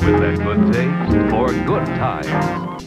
[0.00, 2.84] With that good taste for good times.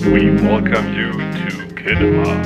[0.00, 2.42] We welcome you to Kinema.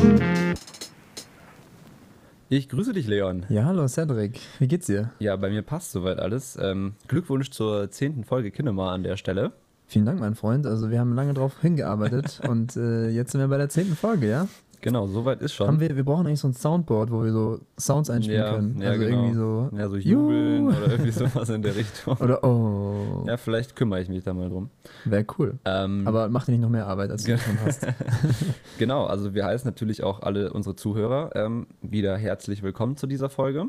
[2.50, 3.46] Ich grüße dich, Leon.
[3.48, 4.40] Ja, hallo Cedric.
[4.58, 5.12] Wie geht's dir?
[5.18, 6.58] Ja, bei mir passt soweit alles.
[6.60, 9.52] Ähm, Glückwunsch zur zehnten Folge Kinema an der Stelle.
[9.86, 10.66] Vielen Dank, mein Freund.
[10.66, 14.28] Also wir haben lange drauf hingearbeitet und äh, jetzt sind wir bei der zehnten Folge,
[14.28, 14.48] ja?
[14.84, 15.66] Genau, soweit ist schon.
[15.66, 18.82] Haben wir, wir brauchen eigentlich so ein Soundboard, wo wir so Sounds einspielen ja, können.
[18.82, 19.16] ja, also genau.
[19.16, 19.70] irgendwie so.
[19.74, 22.18] Ja, so jubeln oder irgendwie sowas in der Richtung.
[22.18, 23.24] Oder oh.
[23.26, 24.68] Ja, vielleicht kümmere ich mich da mal drum.
[25.06, 25.58] Wäre cool.
[25.64, 27.86] Ähm, Aber mach dir nicht noch mehr Arbeit, als du schon hast.
[28.78, 33.30] genau, also wir heißen natürlich auch alle unsere Zuhörer ähm, wieder herzlich willkommen zu dieser
[33.30, 33.68] Folge.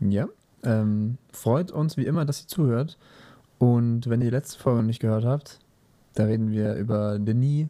[0.00, 0.28] ja.
[0.64, 2.98] Ähm, freut uns wie immer, dass ihr zuhört.
[3.58, 5.60] Und wenn ihr die letzte Folge noch nicht gehört habt,
[6.14, 7.68] da reden wir über Denis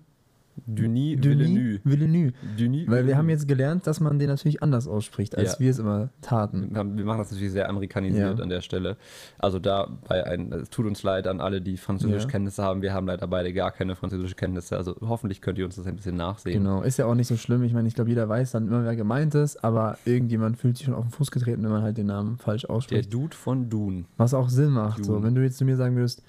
[0.66, 1.80] Denis Villeneuve.
[1.84, 2.32] Villeneuve.
[2.58, 5.60] Denis Weil wir haben jetzt gelernt, dass man den natürlich anders ausspricht, als Ja.
[5.60, 6.70] wir es immer taten.
[6.96, 8.42] Wir machen das natürlich sehr amerikanisiert Ja.
[8.42, 8.96] an der Stelle.
[9.38, 12.30] Also da bei ein, es tut uns leid an alle, die französische Ja.
[12.30, 12.82] Kenntnisse haben.
[12.82, 14.76] Wir haben leider beide gar keine französische Kenntnisse.
[14.76, 16.62] Also hoffentlich könnt ihr uns das ein bisschen nachsehen.
[16.62, 17.62] Genau, ist ja auch nicht so schlimm.
[17.64, 20.86] Ich meine, ich glaube, jeder weiß dann immer, wer gemeint ist, aber irgendjemand fühlt sich
[20.86, 23.12] schon auf den Fuß getreten, wenn man halt den Namen falsch Der ausspricht.
[23.12, 24.04] Dude von Dune.
[24.16, 25.04] Was auch Sinn macht.
[25.04, 26.22] So, wenn du jetzt zu mir sagen würdest,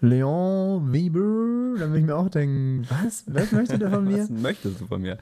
[0.00, 3.24] Leon Weber, dann würde ich mir auch denken, was?
[3.26, 4.22] Was möchte der von mir?
[4.22, 5.18] Was möchtest du von mir?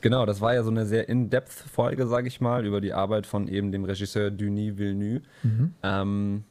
[0.00, 3.48] Genau, das war ja so eine sehr in-depth-Folge, sage ich mal, über die Arbeit von
[3.48, 5.22] eben dem Regisseur Denis Villeneuve.
[5.42, 5.74] Mhm.
[5.82, 6.44] Ähm,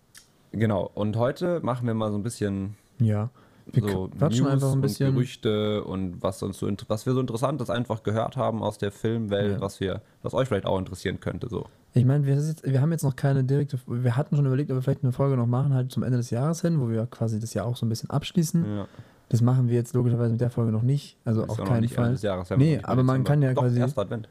[0.52, 3.30] genau, und heute machen wir mal so ein bisschen Ja.
[3.72, 5.08] Wir so quatschen einfach ein bisschen.
[5.08, 8.92] und Gerüchte und was, uns so, was wir so Interessantes einfach gehört haben aus der
[8.92, 9.62] Filmwelt, Ja.
[9.62, 11.50] was, wir, was euch vielleicht auch interessieren könnte.
[11.50, 11.66] So.
[11.98, 14.82] Ich meine, wir, wir haben jetzt noch keine direkte, wir hatten schon überlegt, ob wir
[14.82, 17.54] vielleicht eine Folge noch machen, halt zum Ende des Jahres hin, wo wir quasi das
[17.54, 18.66] Jahr auch so ein bisschen abschließen.
[18.66, 18.88] Ja.
[19.30, 21.82] Das machen wir jetzt logischerweise mit der Folge noch nicht, also Ist auf ja keinen
[21.82, 22.12] nicht Ende Fall.
[22.12, 24.28] des Jahres, Nee, aber man kann ja Doch, quasi, erster Advent.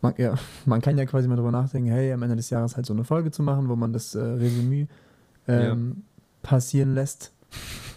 [0.00, 0.34] man, ja,
[0.66, 3.02] man kann ja quasi mal drüber nachdenken, hey, am Ende des Jahres halt so eine
[3.02, 4.86] Folge zu machen, wo man das äh, Resümee
[5.48, 6.04] ähm,
[6.42, 7.32] passieren lässt.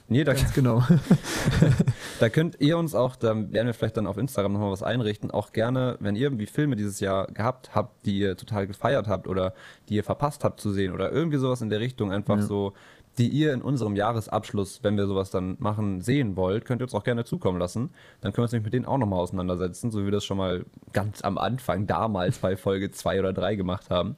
[0.09, 0.83] Nee, da, Ganz genau.
[2.19, 5.31] Da könnt ihr uns auch, da werden wir vielleicht dann auf Instagram nochmal was einrichten,
[5.31, 9.27] auch gerne, wenn ihr irgendwie Filme dieses Jahr gehabt habt, die ihr total gefeiert habt
[9.27, 9.53] oder
[9.89, 12.43] die ihr verpasst habt zu sehen oder irgendwie sowas in der Richtung, einfach Ja.
[12.43, 12.73] so,
[13.17, 16.95] die ihr in unserem Jahresabschluss, wenn wir sowas dann machen, sehen wollt, könnt ihr uns
[16.95, 17.91] auch gerne zukommen lassen.
[18.21, 20.37] Dann können wir uns nämlich mit denen auch nochmal auseinandersetzen, so wie wir das schon
[20.37, 24.15] mal ganz am Anfang damals bei Folge 2 oder 3 gemacht haben.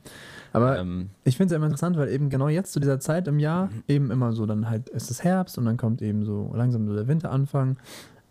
[0.53, 3.28] Aber Ähm, ich finde es ja immer interessant, weil eben genau jetzt zu dieser Zeit
[3.28, 6.51] im Jahr, eben immer so, dann halt ist es Herbst und dann kommt eben so
[6.55, 7.78] langsam so der Winteranfang,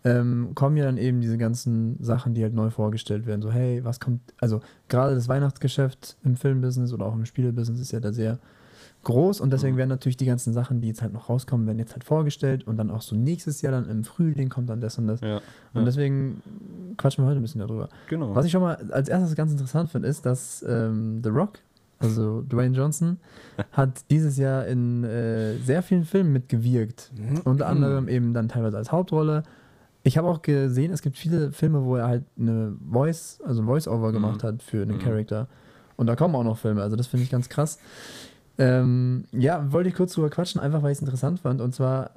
[0.03, 3.41] ähm, kommen ja dann eben diese ganzen Sachen, die halt neu vorgestellt werden.
[3.41, 7.91] So, hey, was kommt, also gerade das Weihnachtsgeschäft im Filmbusiness oder auch im Spielebusiness ist
[7.91, 8.39] ja da sehr
[9.05, 11.93] groß und deswegen werden natürlich die ganzen Sachen, die jetzt halt noch rauskommen, werden jetzt
[11.93, 15.07] halt vorgestellt und dann auch so nächstes Jahr dann im Frühling kommt dann das und
[15.07, 15.21] das.
[15.21, 15.37] ja,
[15.73, 16.41] Und ja, deswegen
[16.97, 17.87] quatschen wir heute ein bisschen darüber.
[18.09, 18.35] genau.
[18.35, 21.59] Was ich schon mal als erstes ganz interessant finde, ist, dass ähm, The Rock,
[21.99, 23.17] also Dwayne Johnson,
[23.71, 27.11] hat dieses Jahr in äh, sehr vielen Filmen mitgewirkt.
[27.45, 29.43] Unter anderem eben dann teilweise als Hauptrolle.
[30.03, 33.65] Ich habe auch gesehen, es gibt viele Filme, wo er halt eine Voice, also ein
[33.65, 34.99] Voice-Over gemacht hat für einen Mhm.
[34.99, 35.47] Charakter.
[35.95, 37.79] Und da kommen auch noch Filme, also das finde ich ganz krass.
[38.57, 41.59] Ähm, ja, wollte ich kurz drüber quatschen, einfach weil ich es interessant fand.
[41.61, 42.11] Und zwar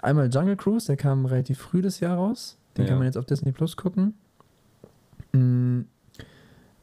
[0.00, 2.56] einmal Jungle Cruise, der kam relativ früh das Jahr raus.
[2.76, 2.88] Den Ja.
[2.90, 4.14] kann man jetzt auf Disney Plus gucken.
[5.32, 5.82] Mm,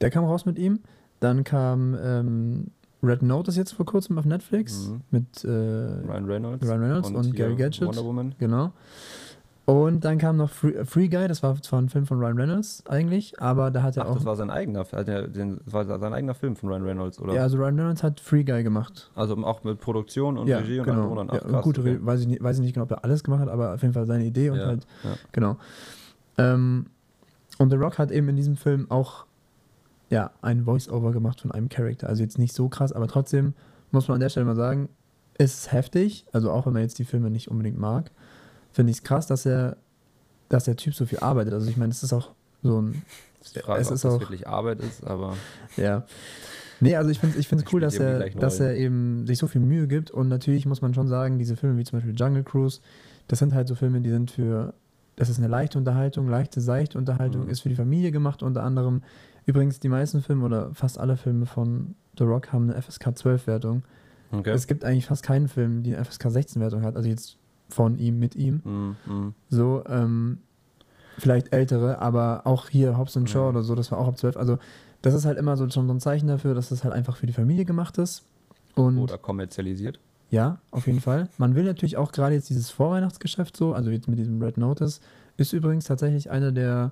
[0.02, 0.80] Der kam raus mit ihm.
[1.20, 2.68] Dann kam ähm,
[3.04, 5.02] Red Notice jetzt vor kurzem auf Netflix Mhm.
[5.12, 7.88] mit äh, Ryan Reynolds, Ryan Reynolds und, hier Gary Gadget.
[7.88, 8.36] Wonder Woman.
[8.40, 8.72] Genau.
[9.70, 12.84] Und dann kam noch Free, Free Guy, das war zwar ein Film von Ryan Reynolds
[12.88, 14.16] eigentlich, aber da hat er Ach, auch.
[14.16, 17.36] das war sein eigener, er das war sein eigener Film von Ryan Reynolds, oder?
[17.36, 19.12] ja, also Ryan Reynolds hat Free Guy gemacht.
[19.14, 21.10] Also auch mit Produktion und ja, Regie und genau.
[21.10, 21.40] und dran.
[21.52, 22.00] ja, gut, okay.
[22.02, 23.94] weiß, ich nicht, weiß ich nicht genau, ob er alles gemacht hat, aber auf jeden
[23.94, 25.12] Fall seine Idee und Ja, halt, ja.
[25.34, 25.58] genau.
[26.40, 26.88] Ähm,
[27.60, 29.26] und The Rock hat eben in diesem Film auch
[30.10, 32.10] ja, ein Voice-Over gemacht von einem Charakter.
[32.10, 33.54] Also jetzt nicht so krass, aber trotzdem
[33.92, 34.90] muss man an der Stelle mal sagen,
[35.38, 38.10] ist heftig, also auch wenn man jetzt die Filme nicht unbedingt mag,
[38.80, 39.76] finde ich es krass, dass er,
[40.48, 41.54] dass der Typ so viel arbeitet.
[41.54, 42.32] Also ich meine, es ist auch
[42.64, 43.04] so ein,
[43.42, 45.36] ist die Frage, es ob ist das auch- wirklich Arbeit ist, aber
[45.76, 46.06] ja.
[46.80, 49.48] Nee, also ich finde es ich find's cool, dass er, dass er eben sich so
[49.48, 52.44] viel Mühe gibt und natürlich muss man schon sagen, diese Filme wie zum Beispiel Jungle
[52.46, 52.80] Cruise,
[53.28, 54.74] das sind halt so Filme, die sind für,
[55.18, 57.50] das ist eine leichte Unterhaltung, leichte, seichte Unterhaltung, Mhm.
[57.50, 59.02] ist für die Familie gemacht unter anderem.
[59.46, 63.46] Übrigens, die meisten Filme oder fast alle Filme von The Rock haben eine FSK 12
[63.48, 63.84] Wertung.
[64.32, 64.52] okay.
[64.52, 67.38] Es gibt eigentlich fast keinen Film, die eine FSK 16 Wertung hat, also jetzt
[67.70, 68.62] von ihm, mit ihm.
[68.64, 69.34] Mm, mm.
[69.50, 70.40] So, ähm,
[71.18, 73.50] vielleicht ältere, aber auch hier Hobbs and Shaw Mhm.
[73.58, 74.38] oder so, das war auch ab 12.
[74.38, 74.58] Also,
[75.02, 77.28] das ist halt immer so schon so ein Zeichen dafür, dass das halt einfach für
[77.28, 78.24] die Familie gemacht ist.
[78.76, 80.00] Und Oder kommerzialisiert.
[80.30, 81.28] ja, auf jeden Fall.
[81.38, 85.02] Man will natürlich auch gerade jetzt dieses Vorweihnachtsgeschäft so, also jetzt mit diesem Red Notice,
[85.38, 86.92] ist übrigens tatsächlich einer der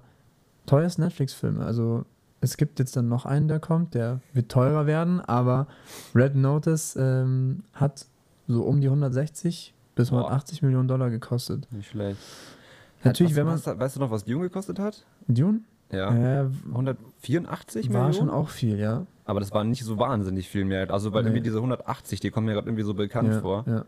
[0.66, 1.64] teuersten Netflix-Filme.
[1.66, 2.04] Also
[2.42, 5.68] es gibt jetzt dann noch einen, der kommt, der wird teurer werden, aber
[6.14, 8.06] Red Notice ähm, hat
[8.48, 10.20] so um die 160 bis Boah.
[10.20, 11.68] 180 Millionen Dollar gekostet.
[11.74, 12.18] Nicht schlecht.
[13.04, 13.80] Natürlich, was, wenn man.
[13.80, 15.06] weißt du noch, was Dune gekostet hat?
[15.28, 15.62] Dune?
[15.92, 16.44] Ja.
[16.44, 18.14] Äh, 184 war Millionen?
[18.14, 19.06] schon auch viel, ja.
[19.26, 20.90] Aber das war nicht so wahnsinnig viel mehr.
[20.92, 21.30] Also, weil Nee.
[21.30, 23.64] irgendwie diese 180, die kommen mir gerade irgendwie so bekannt ja, vor.
[23.68, 23.86] Ja.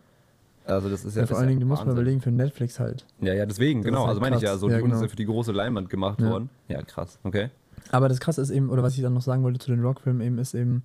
[0.66, 1.22] Also, das ist ja.
[1.22, 3.06] Ja, vor allen Dingen, du musst mal überlegen, für Netflix halt.
[3.22, 4.00] Ja, ja, deswegen, Das genau.
[4.02, 5.04] halt also, meine ich ja, so Ja, Dune ist genau.
[5.04, 6.30] ja für die große Leinwand gemacht Ja.
[6.30, 6.50] worden.
[6.68, 7.20] Ja, krass.
[7.24, 7.50] Okay.
[7.92, 10.22] Aber das Krasse ist eben, oder was ich dann noch sagen wollte zu den Rock-Filmen
[10.22, 10.84] eben, ist eben,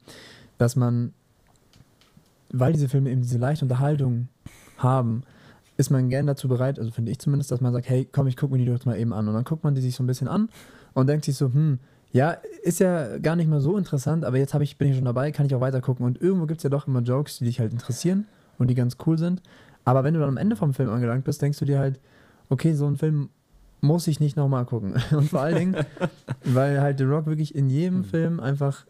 [0.58, 1.12] dass man,
[2.50, 4.28] weil diese Filme eben diese leichte Unterhaltung
[4.78, 5.22] haben,
[5.76, 8.36] ist man gern dazu bereit, also finde ich zumindest, dass man sagt, hey, komm, ich
[8.36, 9.26] gucke mir die doch mal eben an.
[9.28, 10.48] Und dann guckt man die sich so ein bisschen an
[10.92, 11.78] und denkt sich so, hm,
[12.12, 15.32] ja, ist ja gar nicht mal so interessant, aber jetzt ich, bin ich schon dabei,
[15.32, 16.06] kann ich auch weiter gucken.
[16.06, 18.26] Und irgendwo gibt es ja doch immer Jokes, die dich halt interessieren
[18.56, 19.42] und die ganz cool sind.
[19.84, 21.98] Aber wenn du dann am Ende vom Film angelangt bist, denkst du dir halt,
[22.48, 23.30] okay, so ein Film
[23.80, 24.94] muss ich nicht nochmal gucken.
[25.10, 25.76] Und vor allen Dingen,
[26.44, 28.86] weil halt The Rock wirklich in jedem Film einfach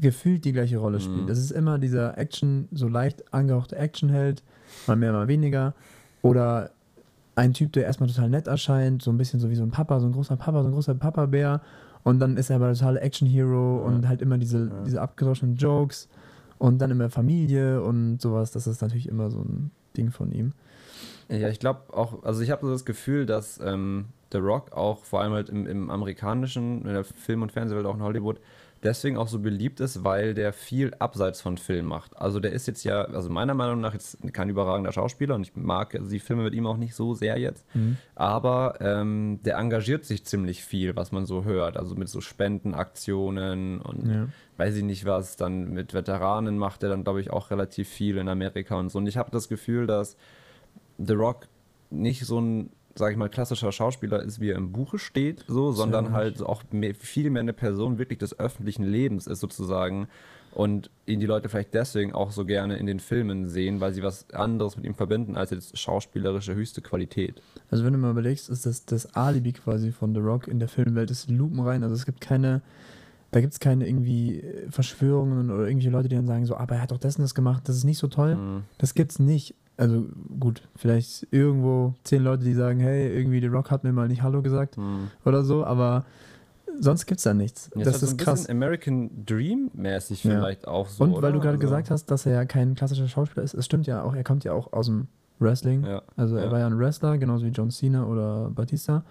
[0.00, 1.22] gefühlt die gleiche Rolle spielt.
[1.22, 1.26] Mhm.
[1.26, 4.42] Das ist immer dieser Action, so leicht angehauchte Actionheld,
[4.86, 5.74] mal mehr, mal weniger.
[6.22, 6.70] Oder
[7.36, 9.98] ein Typ, der erstmal total nett erscheint, so ein bisschen so wie so ein Papa,
[10.00, 11.60] so ein großer Papa, so ein großer Papa-Bär.
[12.04, 13.86] Und dann ist er aber total Action-Hero Ja.
[13.86, 14.82] und halt immer diese, Ja.
[14.86, 16.08] diese abgedroschenen Jokes
[16.58, 18.50] und dann immer Familie und sowas.
[18.52, 20.52] Das ist natürlich immer so ein Ding von ihm.
[21.28, 25.04] Ja, ich glaube auch, also ich habe so das Gefühl, dass ähm, The Rock auch
[25.04, 28.38] vor allem halt im, im amerikanischen, in der Film- und Fernsehwelt, auch in Hollywood,
[28.84, 32.16] deswegen auch so beliebt ist, weil der viel abseits von Film macht.
[32.16, 35.56] Also der ist jetzt ja, also meiner Meinung nach jetzt kein überragender Schauspieler und ich
[35.56, 37.64] mag die Filme mit ihm auch nicht so sehr jetzt,
[38.14, 43.80] aber ähm, der engagiert sich ziemlich viel, was man so hört, also mit so Spendenaktionen
[43.80, 44.28] und Ja.
[44.58, 48.18] weiß ich nicht was, dann mit Veteranen macht er dann, glaube ich, auch relativ viel
[48.18, 48.98] in Amerika und so.
[48.98, 50.16] Und ich habe das Gefühl, dass
[50.98, 51.48] The Rock
[51.90, 55.72] nicht so ein, sag ich mal, klassischer Schauspieler ist, wie er im Buche steht, so,
[55.72, 60.08] sondern halt auch mehr, viel mehr eine Person wirklich des öffentlichen Lebens ist sozusagen
[60.54, 64.02] und ihn die Leute vielleicht deswegen auch so gerne in den Filmen sehen, weil sie
[64.02, 67.42] was anderes mit ihm verbinden als jetzt schauspielerische höchste Qualität.
[67.70, 70.68] Also wenn du mal überlegst, ist das das Alibi quasi von The Rock in der
[70.68, 71.82] Filmwelt, ist lupenrein.
[71.82, 72.62] Also es gibt keine,
[73.32, 76.76] da gibt es keine irgendwie äh, Verschwörungen oder irgendwelche Leute, die dann sagen so, aber
[76.76, 78.36] er hat doch das und das gemacht, das ist nicht so toll.
[78.36, 78.62] Mhm.
[78.78, 79.56] Das gibt's nicht.
[79.76, 80.06] Also
[80.38, 84.22] gut, vielleicht irgendwo zehn Leute, die sagen, hey, irgendwie The Rock hat mir mal nicht
[84.22, 85.10] Hallo gesagt Mhm.
[85.24, 86.04] oder so, aber
[86.78, 87.70] sonst gibt's da nichts.
[87.74, 88.48] Jetzt das so ist ein krass.
[88.48, 90.30] American Dream mäßig Ja.
[90.32, 91.02] vielleicht auch so.
[91.04, 91.46] Und weil du oder?
[91.48, 94.14] gerade Also- gesagt hast, dass er ja kein klassischer Schauspieler ist, es stimmt ja auch,
[94.14, 95.08] er kommt ja auch aus dem
[95.40, 95.84] Wrestling.
[95.84, 96.02] Ja.
[96.16, 96.50] Also er Ja.
[96.52, 99.04] war ja ein Wrestler, genauso wie John Cena oder Batista.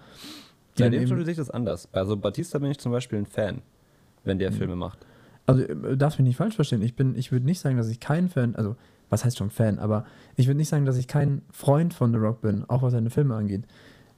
[0.78, 1.88] Bei dem schon sehe ich das anders.
[1.92, 3.60] Also Batista bin ich zum Beispiel ein Fan,
[4.24, 4.40] wenn Mhm.
[4.40, 4.98] der Filme macht.
[5.46, 6.80] Also äh, darfst mich nicht falsch verstehen.
[6.80, 8.76] Ich bin, ich würde nicht sagen, dass ich kein Fan, also
[9.14, 10.04] was heißt schon Fan, aber
[10.36, 13.10] ich würde nicht sagen, dass ich kein Freund von The Rock bin, auch was seine
[13.10, 13.64] Filme angeht.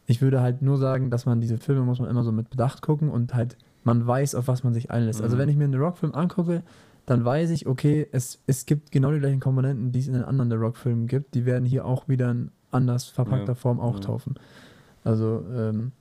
[0.06, 2.80] Ich würde halt nur sagen, dass man diese Filme muss man immer so mit Bedacht
[2.80, 5.20] gucken und halt man weiß, auf was man sich einlässt.
[5.22, 5.40] Also Mhm.
[5.40, 6.62] wenn ich mir einen The Rock-Film angucke,
[7.04, 10.24] dann weiß ich, okay, es, es gibt genau die gleichen Komponenten, die es in den
[10.24, 11.34] anderen The Rock-Filmen gibt.
[11.34, 13.54] Die werden hier auch wieder in anders verpackter Ja.
[13.54, 14.00] Form auch Ja.
[14.00, 14.34] taufen.
[15.04, 15.92] Also, ähm,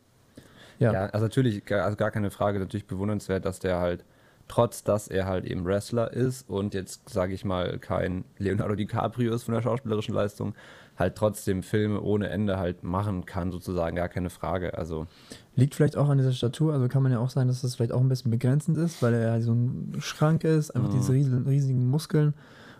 [0.79, 0.93] ja.
[0.93, 4.03] Ja, also natürlich, also gar keine Frage, natürlich bewundernswert, dass der halt,
[4.47, 9.33] trotz dass er halt eben Wrestler ist und jetzt, sage ich mal, kein Leonardo DiCaprio
[9.33, 10.53] ist von der schauspielerischen Leistung,
[10.97, 14.77] halt trotzdem Filme ohne Ende halt machen kann, sozusagen, gar keine Frage.
[14.77, 15.07] Also,
[15.55, 17.91] Liegt vielleicht auch an dieser Statur, also kann man ja auch sagen, dass das vielleicht
[17.91, 20.93] auch ein bisschen begrenzend ist, weil er ja so ein Schrank ist, einfach Mhm.
[20.93, 22.33] diese riesigen, riesigen Muskeln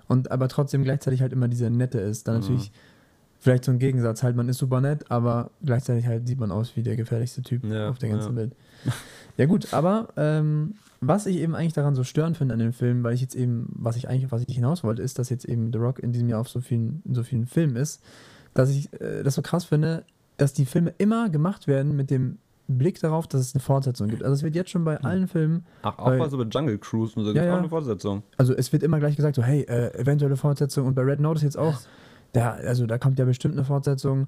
[0.07, 2.27] und aber trotzdem gleichzeitig halt immer dieser Nette ist.
[2.27, 2.41] Dann Mhm.
[2.41, 2.71] natürlich
[3.45, 6.75] vielleicht so ein Gegensatz, halt man ist super nett, aber gleichzeitig halt sieht man aus
[6.75, 8.37] wie der gefährlichste Typ Ja, auf der ganzen ja.
[8.37, 8.55] Welt.
[9.37, 13.03] Ja gut, aber ähm, was ich eben eigentlich daran so störend finde an dem Film,
[13.03, 15.71] weil ich jetzt eben, was ich eigentlich, was ich hinaus wollte, ist, dass jetzt eben
[15.71, 18.01] The Rock in diesem Jahr auf so vielen, in so vielen Filmen ist,
[18.55, 20.05] dass ich äh, das so krass finde,
[20.37, 24.23] dass die Filme immer gemacht werden mit dem Blick darauf, dass es eine Fortsetzung gibt.
[24.23, 27.13] Also es wird jetzt schon bei allen Filmen, ach, auch mal so mit Jungle Cruise
[27.15, 27.57] und so, Ja, auch ja.
[27.59, 28.23] eine Fortsetzung.
[28.37, 31.43] also es wird immer gleich gesagt, so hey, äh, eventuelle Fortsetzung und bei Red Notice
[31.43, 31.77] jetzt auch,
[32.35, 34.27] da, also da kommt ja bestimmt eine Fortsetzung.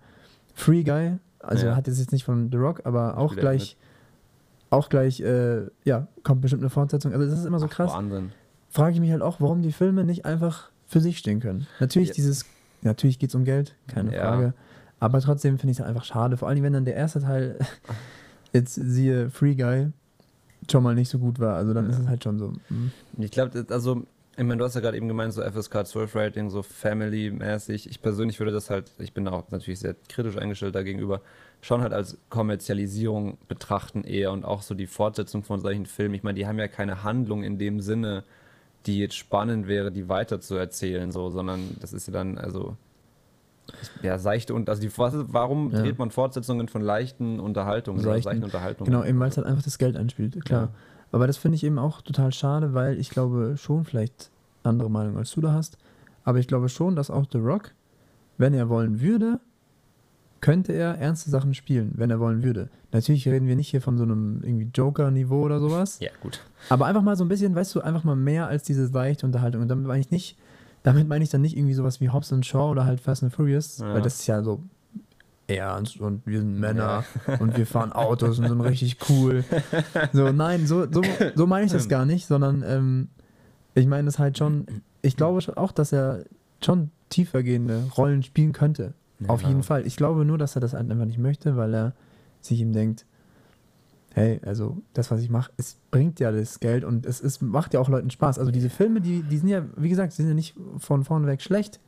[0.54, 1.76] Free Guy, also Ja.
[1.76, 3.78] hat jetzt nicht von The Rock, aber auch gleich,
[4.70, 7.14] auch gleich, äh, ja, kommt bestimmt eine Fortsetzung.
[7.14, 7.94] Also das ist immer so Ach, krass.
[7.94, 8.32] Wahnsinn.
[8.70, 11.68] Frage ich mich halt auch, warum die Filme nicht einfach für sich stehen können.
[11.80, 12.14] Natürlich Ja.
[12.16, 12.46] dieses,
[12.82, 14.22] natürlich geht es um Geld, keine Ja.
[14.22, 14.54] Frage.
[15.00, 16.38] Aber trotzdem finde ich es einfach schade.
[16.38, 17.60] Vor allem, wenn dann der erste Teil,
[18.54, 19.92] jetzt siehe Free Guy,
[20.72, 21.56] schon mal nicht so gut war.
[21.56, 22.50] Also dann ist es halt schon so.
[22.70, 22.92] mm.
[23.20, 24.04] Ich glaube, also,
[24.38, 27.90] ich meine, du hast ja gerade eben gemeint, so FSK 12 Rating, so Family-mäßig.
[27.90, 31.22] Ich persönlich würde das halt, ich bin da auch natürlich sehr kritisch eingestellt dagegenüber,
[31.62, 36.14] schon halt als Kommerzialisierung betrachten eher und auch so die Fortsetzung von solchen Filmen.
[36.14, 38.24] Ich meine, die haben ja keine Handlung in dem Sinne,
[38.86, 42.78] die jetzt spannend wäre, die weiter zu erzählen, so, sondern das ist ja dann, also,
[44.04, 45.82] ja, seichte und, also die, warum Ja.
[45.82, 48.24] dreht man Fortsetzungen von leichten Unterhaltungen Seichten.
[48.24, 48.92] seichten Unterhaltungen?
[48.92, 50.70] Genau, eben weil es halt einfach das Geld einspielt, klar.
[51.12, 54.30] Aber das finde ich eben auch total schade, weil ich glaube schon vielleicht
[54.64, 55.78] andere Meinung als du da hast.
[56.24, 57.72] Aber ich glaube schon, dass auch The Rock,
[58.38, 59.40] wenn er wollen würde,
[60.42, 62.70] könnte er ernste Sachen spielen, wenn er wollen würde.
[62.92, 66.00] Natürlich reden wir nicht hier von so einem irgendwie Joker-Niveau oder sowas.
[66.00, 66.42] Ja, gut.
[66.70, 69.62] Aber einfach mal so ein bisschen, weißt du, einfach mal mehr als diese seichte Unterhaltung.
[69.64, 70.38] Und damit meine ich nicht,
[70.84, 73.34] damit meine ich dann nicht irgendwie sowas wie Hobbs and Shaw oder halt Fast and
[73.34, 73.94] Furious, Ja.
[73.94, 74.62] weil das ist ja so
[75.48, 77.06] ernst und wir sind Männer
[77.40, 79.44] und wir fahren Autos und sind richtig cool.
[80.14, 81.02] So, nein, so, so,
[81.36, 83.08] so meine ich das gar nicht, sondern ähm,
[83.74, 84.66] ich meine es halt schon,
[85.02, 86.24] ich glaube schon auch, dass er
[86.64, 88.94] schon tiefergehende Rollen spielen könnte.
[89.28, 89.48] Auf Ja.
[89.50, 89.88] jeden Fall.
[89.88, 91.94] Ich glaube nur, dass er das halt einfach nicht möchte, weil er
[92.42, 93.06] sich ihm denkt,
[94.14, 97.74] hey, also das, was ich mache, es bringt ja das Geld und es ist, macht
[97.74, 98.40] ja auch Leuten Spaß.
[98.40, 101.42] Also diese Filme, die, die sind ja, wie gesagt, sind ja nicht von vorne weg
[101.42, 101.80] schlecht.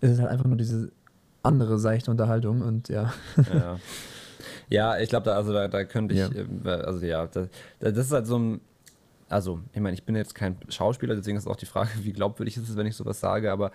[0.00, 0.90] Es ist halt einfach nur diese
[1.42, 3.12] andere seichte Unterhaltung und ja.
[3.52, 3.78] Ja,
[4.68, 6.28] ja ich glaube, da, also da, da könnte ich, Ja.
[6.28, 7.48] äh, also ja, da,
[7.80, 8.60] da, das ist halt so ein,
[9.28, 12.56] also ich meine, ich bin jetzt kein Schauspieler, deswegen ist auch die Frage, wie glaubwürdig
[12.56, 13.72] ist es, wenn ich sowas sage, aber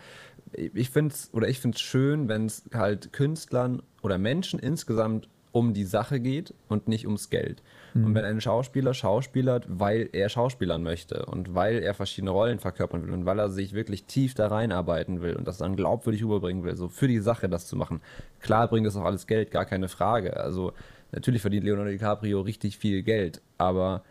[0.51, 5.29] ich finde es, oder ich finde es schön, wenn es halt Künstlern oder Menschen insgesamt
[5.51, 7.61] um die Sache geht und nicht ums Geld.
[7.95, 13.05] Und wenn ein Schauspieler schauspielert, weil er schauspielern möchte und weil er verschiedene Rollen verkörpern
[13.05, 16.63] will und weil er sich wirklich tief da reinarbeiten will und das dann glaubwürdig rüberbringen
[16.63, 18.01] will, so für die Sache das zu machen.
[18.39, 20.37] Klar bringt das auch alles Geld, gar keine Frage.
[20.37, 20.73] Also
[21.11, 24.03] natürlich verdient Leonardo DiCaprio richtig viel Geld, aber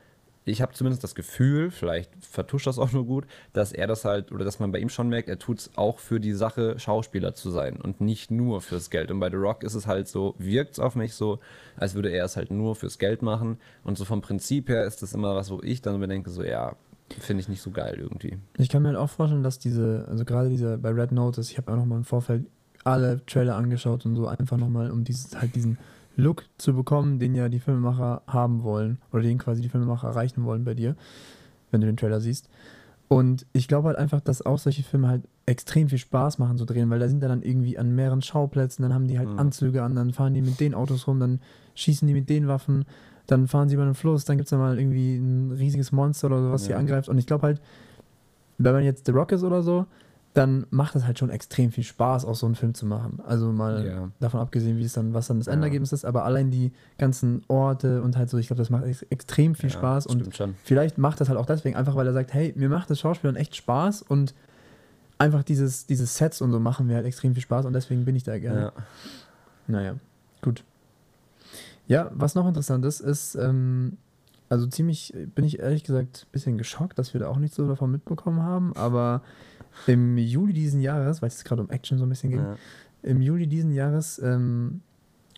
[0.45, 4.33] ich habe zumindest das Gefühl, vielleicht vertuscht das auch nur gut, dass er das halt,
[4.33, 7.35] oder dass man bei ihm schon merkt, er tut es auch für die Sache, Schauspieler
[7.35, 9.11] zu sein und nicht nur fürs Geld.
[9.11, 11.39] Und bei The Rock ist es halt so, wirkt es auf mich so,
[11.77, 13.59] als würde er es halt nur fürs Geld machen.
[13.85, 16.43] Und so vom Prinzip her ist das immer was, wo ich dann mir denke, so,
[16.43, 16.75] ja,
[17.21, 18.39] finde ich nicht so geil irgendwie.
[18.59, 21.59] Ich kann mir halt auch vorstellen, dass diese, also gerade diese bei Red Notice, ich
[21.59, 22.47] habe auch nochmal im Vorfeld
[22.85, 25.79] alle Trailer angeschaut und so einfach nochmal, um dieses, halt diesen
[26.17, 30.45] Look zu bekommen, den ja die Filmemacher haben wollen oder den quasi die Filmemacher erreichen
[30.45, 30.95] wollen bei dir,
[31.71, 32.49] wenn du den Trailer siehst.
[33.09, 36.65] Und ich glaube halt einfach, dass auch solche Filme halt extrem viel Spaß machen zu
[36.65, 39.39] drehen, weil da sind dann irgendwie an mehreren Schauplätzen, dann haben die halt Mhm.
[39.39, 41.41] Anzüge an, dann fahren die mit den Autos rum, dann
[41.75, 42.85] schießen die mit den Waffen,
[43.27, 46.29] dann fahren sie über den Fluss, dann gibt es da mal irgendwie ein riesiges Monster
[46.29, 46.79] oder so, was sie Ja.
[46.79, 47.09] angreift.
[47.09, 47.61] Und ich glaube halt,
[48.59, 49.87] wenn man jetzt The Rock ist oder so,
[50.35, 53.21] dann macht es halt schon extrem viel Spaß, auch so einen Film zu machen.
[53.27, 54.09] Also mal Ja.
[54.19, 55.53] davon abgesehen, wie es dann, was dann das Ja.
[55.53, 59.03] Endergebnis ist, aber allein die ganzen Orte und halt so, ich glaube, das macht ex
[59.11, 60.55] extrem viel Ja, Spaß und schon.
[60.65, 63.37] vielleicht macht das halt auch deswegen, einfach weil er sagt, hey, mir macht das Schauspielern
[63.37, 64.33] echt Spaß und
[65.19, 68.17] einfach dieses, dieses Sets und so machen mir halt extrem viel Spaß und deswegen bin
[68.17, 68.61] ich da gerne.
[68.61, 68.73] Ja.
[69.67, 69.95] Naja,
[70.41, 70.65] gut.
[71.89, 73.99] Ja, was noch interessant ist, ist, ähm,
[74.49, 77.69] also ziemlich, bin ich ehrlich gesagt ein bisschen geschockt, dass wir da auch nicht so
[77.69, 79.21] davon mitbekommen haben, aber
[79.87, 82.57] im Juli diesen Jahres, weil es gerade um Action so ein bisschen ging, Ja.
[83.03, 84.81] im Juli diesen Jahres ähm,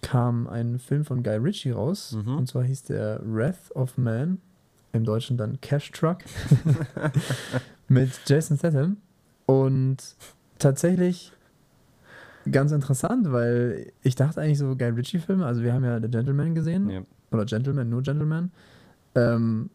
[0.03, 2.37] kam ein Film von Guy Ritchie raus, Mhm.
[2.39, 4.39] und zwar hieß der Wrath of Man,
[4.93, 6.19] im Deutschen dann Cash Truck,
[7.89, 8.97] mit Jason Statham
[9.47, 9.97] und
[10.59, 11.33] tatsächlich
[12.51, 16.55] ganz interessant, weil ich dachte eigentlich so Guy Ritchie-Filme, also wir haben ja The Gentleman
[16.55, 17.01] gesehen, Ja.
[17.33, 18.51] oder Gentleman, nur Gentleman,
[19.15, 19.71] ähm,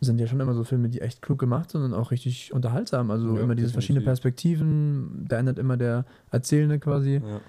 [0.00, 3.10] sind ja schon immer so Filme, die echt klug gemacht sind und auch richtig unterhaltsam.
[3.10, 4.04] Also Ja, immer diese verschiedenen.
[4.04, 7.20] Perspektiven, da ändert immer der Erzählende quasi.
[7.24, 7.40] Ja.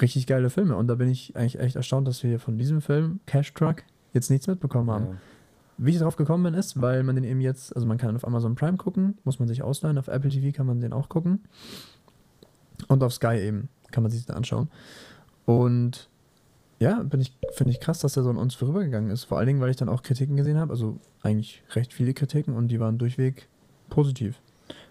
[0.00, 0.76] Richtig geile Filme.
[0.76, 4.30] Und da bin ich eigentlich echt erstaunt, dass wir von diesem Film, Cash Truck, jetzt
[4.30, 5.04] nichts mitbekommen haben.
[5.06, 5.16] Ja.
[5.76, 8.24] Wie ich darauf gekommen bin, ist, weil man den eben jetzt, also man kann auf
[8.24, 11.40] Amazon Prime gucken, muss man sich ausleihen, auf Apple TV kann man den auch gucken.
[12.86, 14.68] Und auf Sky eben kann man sich den anschauen.
[15.46, 16.08] Und
[16.78, 17.04] ja,
[17.52, 19.24] finde ich krass, dass der so an uns vorübergegangen ist.
[19.24, 22.54] Vor allen Dingen, weil ich dann auch Kritiken gesehen habe, also eigentlich recht viele Kritiken
[22.54, 23.48] und die waren durchweg
[23.88, 24.40] positiv.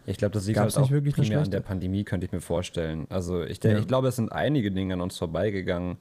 [0.06, 2.42] Ich glaube, das liegt Gab's halt auch wirklich primär an der Pandemie, könnte ich mir
[2.42, 3.08] vorstellen.
[3.10, 3.78] Also ich, Ja.
[3.78, 5.98] ich glaube, es sind einige Dinge an uns vorbeigegangen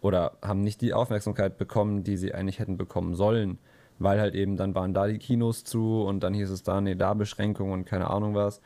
[0.00, 3.58] oder haben nicht die Aufmerksamkeit bekommen, die sie eigentlich hätten bekommen sollen,
[3.98, 6.94] weil halt eben dann waren da die Kinos zu und dann hieß es da, nee,
[6.94, 8.60] da Beschränkungen und keine Ahnung was.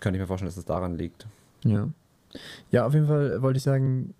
[0.00, 1.26] Könnte ich mir vorstellen, dass es daran liegt.
[1.64, 1.88] Ja.
[2.70, 4.14] Ja, auf jeden Fall wollte ich sagen,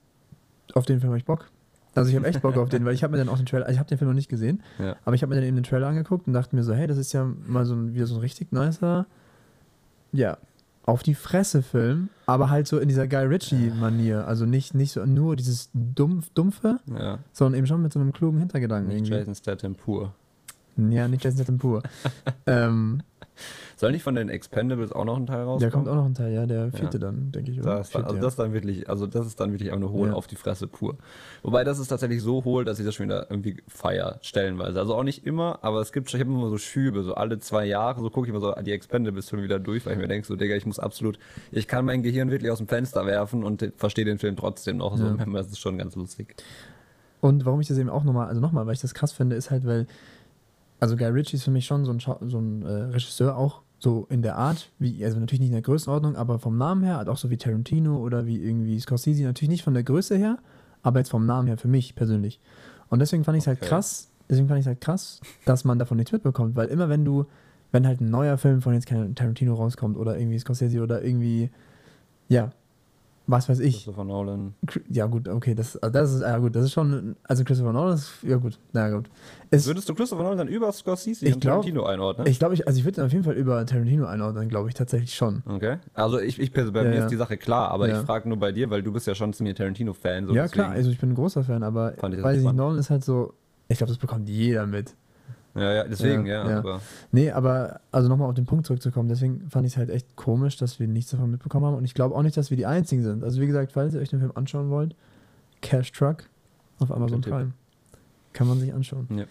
[0.75, 1.50] auf den Film habe ich Bock.
[1.95, 3.69] Also ich habe echt Bock auf den, weil ich habe mir dann auch den Trailer,
[3.69, 4.97] ich habe den Film noch nicht gesehen, Ja.
[5.05, 6.99] aber ich habe mir dann eben den Trailer angeguckt und dachte mir so, hey, das
[6.99, 9.07] ist ja mal so ein, wieder so ein richtig nicer,
[10.13, 10.39] ja,
[10.87, 14.27] auf die Fresse Film, aber halt so in dieser Guy Ritchie-Manier.
[14.27, 18.13] Also nicht, nicht so nur dieses Dumpf, Dumpfe, Ja, sondern eben schon mit so einem
[18.13, 19.15] klugen Hintergedanken nicht irgendwie.
[19.15, 20.13] Jason Statham pur.
[20.77, 21.83] Ja, nicht Jason Statham pur.
[22.47, 23.03] ähm,
[23.76, 25.61] Soll nicht von den Expendables auch noch ein Teil rauskommen?
[25.61, 27.00] der kommt auch noch ein Teil, ja, der vierte Ja.
[27.07, 27.61] dann, denke ich.
[27.61, 30.09] Das, ist dann, also das dann wirklich, also das ist dann wirklich auch eine hohl
[30.09, 30.14] Ja.
[30.14, 30.97] auf die Fresse pur.
[31.43, 34.79] Wobei das ist tatsächlich so hohl, dass ich das schon wieder irgendwie feier, stellenweise.
[34.79, 37.38] Also auch nicht immer, aber es gibt schon, ich habe immer so Schübe, so alle
[37.38, 40.09] zwei Jahre, so gucke ich immer so die Expendables Filme wieder durch, weil ich mir
[40.09, 41.19] denke, so, Digga, ich muss absolut,
[41.50, 44.97] ich kann mein Gehirn wirklich aus dem Fenster werfen und verstehe den Film trotzdem noch.
[44.97, 45.17] So, Ja.
[45.33, 46.35] das ist schon ganz lustig.
[47.21, 49.50] Und warum ich das eben auch nochmal, also nochmal, weil ich das krass finde, ist
[49.50, 49.87] halt, weil,
[50.85, 53.62] also Guy Ritchie ist für mich schon so ein, Schau so ein äh, Regisseur auch
[53.79, 56.99] so in der Art, wie, also natürlich nicht in der Größenordnung, aber vom Namen her,
[56.99, 60.38] halt auch so wie Tarantino oder wie irgendwie Scorsese, natürlich nicht von der Größe her,
[60.83, 62.38] aber jetzt vom Namen her für mich persönlich.
[62.91, 63.69] Und deswegen fand ich es halt Okay.
[63.69, 67.25] krass, deswegen fand ich halt krass, dass man davon nichts mitbekommt, weil immer wenn du,
[67.73, 71.50] wenn halt ein neuer Film von jetzt kein Tarantino rauskommt oder irgendwie Scorsese oder irgendwie,
[72.29, 72.50] ja,
[73.26, 74.52] was weiß ich, Christopher Nolan.
[74.90, 77.95] Ja gut, okay, das, also das ist, ja gut, das ist schon, also Christopher Nolan
[77.95, 79.09] ist, ja gut, na gut.
[79.50, 82.26] Es, Würdest du Christopher Nolan dann über Scorsese Ich und glaub- Tarantino einordnen?
[82.26, 84.75] ich glaube, ich, also ich würde ihn auf jeden Fall über Tarantino einordnen, glaube ich,
[84.75, 85.43] tatsächlich schon.
[85.47, 85.78] Okay.
[85.95, 87.04] Also ich, ich bei Ja, mir ja.
[87.04, 88.00] ist die Sache klar, aber Ja.
[88.00, 90.26] ich frage nur bei dir, weil du bist ja schon ziemlich Tarantino-Fan.
[90.26, 92.52] So ja, deswegen- klar, also ich bin ein großer Fan, aber Fand ich weiß ich.
[92.52, 93.33] Nolan ist halt so,
[93.69, 94.95] ich glaube, das bekommt jeder mit.
[95.55, 96.51] Ja, ja, deswegen, Ja, ja.
[96.51, 96.59] ja.
[96.59, 96.81] Aber
[97.13, 100.57] Nee, aber also nochmal auf den Punkt zurückzukommen, deswegen fand ich es halt echt komisch,
[100.57, 103.03] dass wir nichts davon mitbekommen haben und ich glaube auch nicht, dass wir die Einzigen
[103.03, 103.23] sind.
[103.23, 104.97] Also wie gesagt, falls ihr euch den Film anschauen wollt,
[105.61, 106.25] Cash Truck
[106.81, 107.21] auf Amazon.
[107.21, 107.53] Prime.
[108.33, 109.07] Kann man sich anschauen.
[109.11, 109.25] Ja.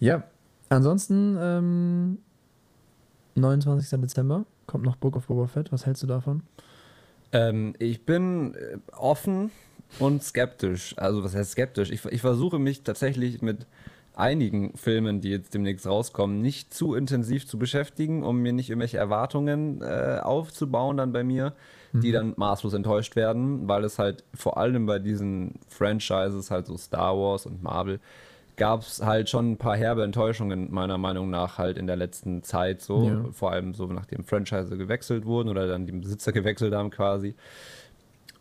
[0.00, 0.24] Ja,
[0.68, 2.18] ansonsten ähm,
[3.36, 4.00] 29.
[4.00, 5.72] Dezember kommt noch Book of Boba Fett.
[5.72, 6.42] Was hältst du davon?
[7.32, 9.50] Ähm, ich bin äh, offen
[9.98, 10.94] und skeptisch.
[10.98, 11.90] Also, was heißt skeptisch?
[11.90, 13.66] Ich, ich versuche mich tatsächlich mit
[14.18, 18.98] einigen Filmen, die jetzt demnächst rauskommen, nicht zu intensiv zu beschäftigen, um mir nicht irgendwelche
[18.98, 21.54] Erwartungen äh, aufzubauen dann bei mir,
[21.92, 26.76] die dann maßlos enttäuscht werden, weil es halt vor allem bei diesen Franchises, halt so
[26.76, 28.00] Star Wars und Marvel,
[28.56, 32.42] gab es halt schon ein paar herbe Enttäuschungen, meiner Meinung nach, halt in der letzten
[32.42, 33.04] Zeit so.
[33.04, 33.24] Ja.
[33.32, 37.34] Vor allem so, nachdem Franchise gewechselt wurden oder dann die Besitzer gewechselt haben quasi.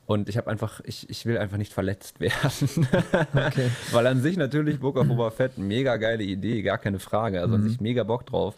[0.08, 2.88] Und ich habe einfach, ich, ich will einfach nicht verletzt werden.
[3.36, 3.70] Okay.
[3.92, 7.42] Weil an sich natürlich Book of Boba Fett, mega geile Idee, gar keine Frage.
[7.42, 8.56] Also an sich mega Bock drauf.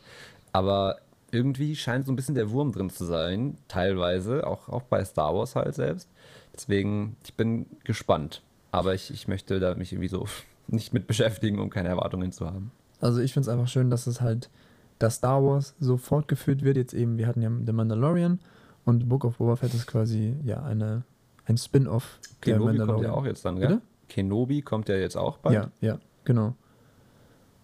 [0.53, 1.00] Aber
[1.32, 5.36] irgendwie scheint so ein bisschen der Wurm drin zu sein, teilweise, auch, auch bei Star
[5.36, 6.08] Wars halt selbst.
[6.53, 8.41] Deswegen, ich bin gespannt.
[8.72, 10.27] Aber ich, ich möchte da mich irgendwie so
[10.68, 12.72] nicht mit beschäftigen, um keine Erwartungen zu haben.
[13.01, 14.51] Also ich finde es einfach schön, dass es halt,
[15.00, 16.77] dass Star Wars so fortgeführt wird.
[16.77, 18.39] Jetzt eben, wir hatten ja The Mandalorian
[18.86, 21.04] und Book of Boba Fett ist quasi ja eine,
[21.50, 23.68] ein Spin-off Kenobi kommt ja auch jetzt dann, gell?
[23.68, 23.82] Bitte?
[24.08, 25.56] Kenobi kommt ja jetzt auch bald.
[25.56, 26.56] Ja, ja, genau.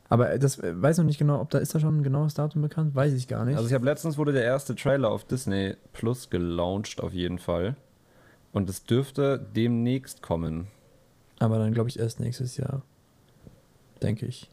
[0.09, 2.61] Aber das äh, weiß noch nicht genau, ob da ist da schon ein genaues Datum
[2.61, 3.55] bekannt, weiß ich gar nicht.
[3.55, 7.75] Also ich habe letztens wurde der erste Trailer auf Disney Plus gelauncht auf jeden Fall.
[8.51, 10.67] Und es dürfte demnächst kommen.
[11.39, 12.83] Aber dann glaube ich erst nächstes Jahr.
[14.01, 14.49] Denke ich.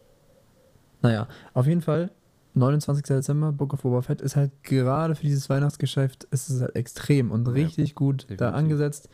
[1.02, 2.10] Naja, auf jeden Fall,
[2.54, 3.04] 29.
[3.04, 7.30] Dezember, Book of Boba Fett ist halt gerade für dieses Weihnachtsgeschäft ist es halt extrem
[7.30, 8.54] und Ja, richtig gut da definitiv.
[8.58, 9.08] angesetzt.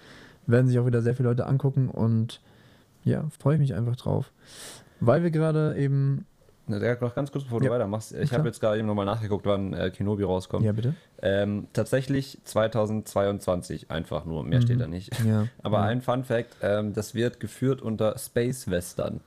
[0.47, 2.41] Werden sich auch wieder sehr viele Leute angucken und
[3.05, 4.33] ja, freue ich mich einfach drauf.
[5.01, 6.25] Weil wir gerade eben.
[6.67, 8.13] Der- Noch ganz kurz, bevor Ja, du weitermachst.
[8.13, 10.67] Ich habe jetzt gerade eben nochmal nachgeguckt, wann äh, Kenobi rauskommt.
[10.67, 10.95] Ja, bitte.
[11.23, 14.63] Ähm, tatsächlich 2022 einfach nur, mehr Mhm.
[14.65, 15.11] steht da nicht.
[15.25, 15.47] Ja.
[15.63, 15.85] Aber ja.
[15.85, 19.21] ein Fun Fact, ähm, das wird geführt unter Space Western.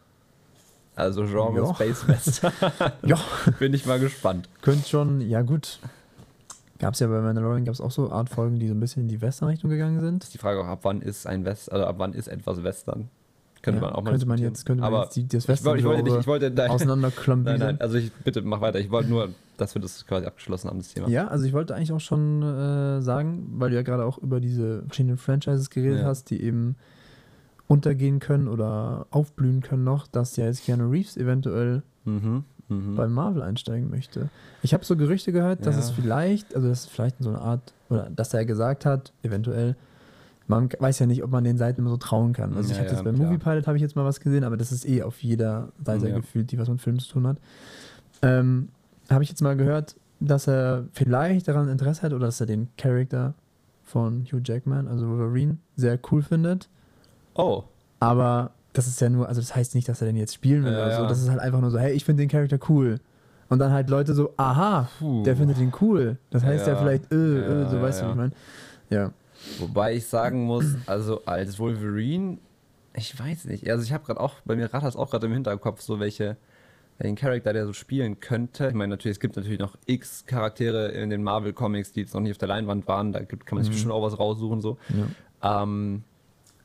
[1.02, 1.74] Also Genre Ja.
[1.74, 2.52] Space Western.
[3.04, 3.18] Ja,
[3.60, 4.48] Bin ich mal gespannt.
[4.62, 5.80] könnte schon, ja gut.
[6.80, 9.08] Gab es ja bei Mandalorian, gab es auch so Artfolgen, die so ein bisschen in
[9.10, 10.34] die Western-Richtung gegangen sind.
[10.34, 13.10] Die Frage auch, ab wann ist ein West, also ab wann ist etwas Western?
[13.62, 15.64] Könnte Ja, man auch mal könnte man jetzt, könnte man Aber jetzt die, das ich,
[15.64, 17.44] wollte, ich, wollte, nicht- ich Western wollte auseinanderklumpen.
[17.46, 18.80] Nein, nein, also ich bitte mach weiter.
[18.80, 21.08] Ich wollte nur, dass wir das quasi abgeschlossen haben, das Thema.
[21.10, 24.40] Ja, also ich wollte eigentlich auch schon äh, sagen, weil du ja gerade auch über
[24.40, 26.06] diese verschiedenen Franchises geredet Ja.
[26.06, 26.76] hast, die eben
[27.72, 32.96] untergehen können oder aufblühen können noch, dass ja jetzt Keanu Reeves eventuell Mhm, mhm.
[32.96, 34.30] bei Marvel einsteigen möchte.
[34.64, 35.82] Ich habe so Gerüchte gehört, dass Ja.
[35.82, 39.76] es vielleicht, also dass es vielleicht so eine Art, oder dass er gesagt hat, eventuell,
[40.48, 42.56] man weiß ja nicht, ob man den Seiten immer so trauen kann.
[42.56, 43.28] Also ich Ja, habe das ja, bei klar.
[43.30, 46.10] Movie Pilot habe ich jetzt mal was gesehen, aber das ist eh auf jeder Seite
[46.10, 46.16] Ja.
[46.16, 47.38] gefühlt, die was mit Film zu tun hat.
[48.22, 48.70] Ähm,
[49.10, 52.68] habe ich jetzt mal gehört, dass er vielleicht daran Interesse hat oder dass er den
[52.78, 53.34] Charakter
[53.84, 56.70] von Hugh Jackman, also Wolverine, sehr cool findet.
[57.36, 57.64] Oh,
[58.00, 60.74] Aber das ist ja nur, also das heißt nicht, dass er den jetzt spielen will
[60.74, 61.08] Ja, oder so.
[61.08, 63.00] Das ist halt einfach nur so, hey, ich finde den Charakter cool.
[63.50, 65.24] Und dann halt Leute so, aha, Puh.
[65.24, 66.18] der findet ihn cool.
[66.30, 68.32] Das heißt ja, vielleicht, äh, äh, so weißt du, wie ich meine.
[68.90, 69.12] Ja.
[69.60, 72.38] wobei ich sagen muss, also als Wolverine,
[72.94, 73.70] ich weiß nicht.
[73.70, 76.38] Also ich habe gerade auch, bei mir rattert es auch gerade im Hinterkopf so welche,
[76.98, 78.68] welchen Charakter der so spielen könnte.
[78.68, 82.14] Ich meine, natürlich, es gibt natürlich noch x Charaktere in den Marvel Comics, die jetzt
[82.14, 83.12] noch nicht auf der Leinwand waren.
[83.12, 84.78] Da gibt, kann man sich bestimmt auch was raussuchen so.
[84.90, 85.64] ja.
[85.64, 86.04] Ähm,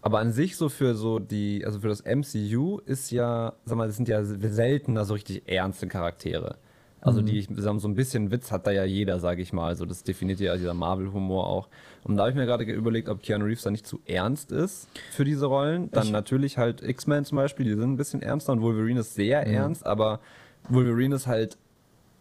[0.07, 3.89] aber an sich so für so die, also für das MCU ist ja, sag mal,
[3.89, 6.55] das sind ja seltener so richtig ernste Charaktere.
[7.01, 9.67] Also die, mal, so ein bisschen Witz hat da ja jeder, sage ich mal.
[9.67, 11.69] Also das definiert ja dieser Marvel-Humor auch.
[12.05, 14.89] Und da habe ich mir gerade überlegt, ob Keanu Reeves da nicht zu ernst ist
[15.11, 15.91] für diese Rollen.
[15.91, 19.15] Dann Ich- natürlich halt X-Men zum Beispiel, die sind ein bisschen ernster und Wolverine ist
[19.15, 20.21] sehr ernst, aber
[20.69, 21.59] Wolverine ist halt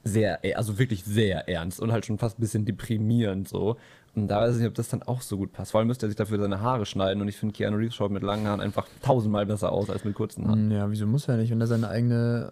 [0.03, 3.77] sehr, also wirklich sehr ernst und halt schon fast ein bisschen deprimierend so.
[4.15, 5.71] Und da weiß ich nicht, ob das dann auch so gut passt.
[5.71, 8.11] Vor allem müsste er sich dafür seine Haare schneiden und ich finde, Keanu Reeves schaut
[8.11, 10.71] mit langen Haaren einfach tausendmal besser aus als mit kurzen Haaren.
[10.71, 11.51] Ja, wieso muss er nicht?
[11.51, 12.51] Wenn er seine eigene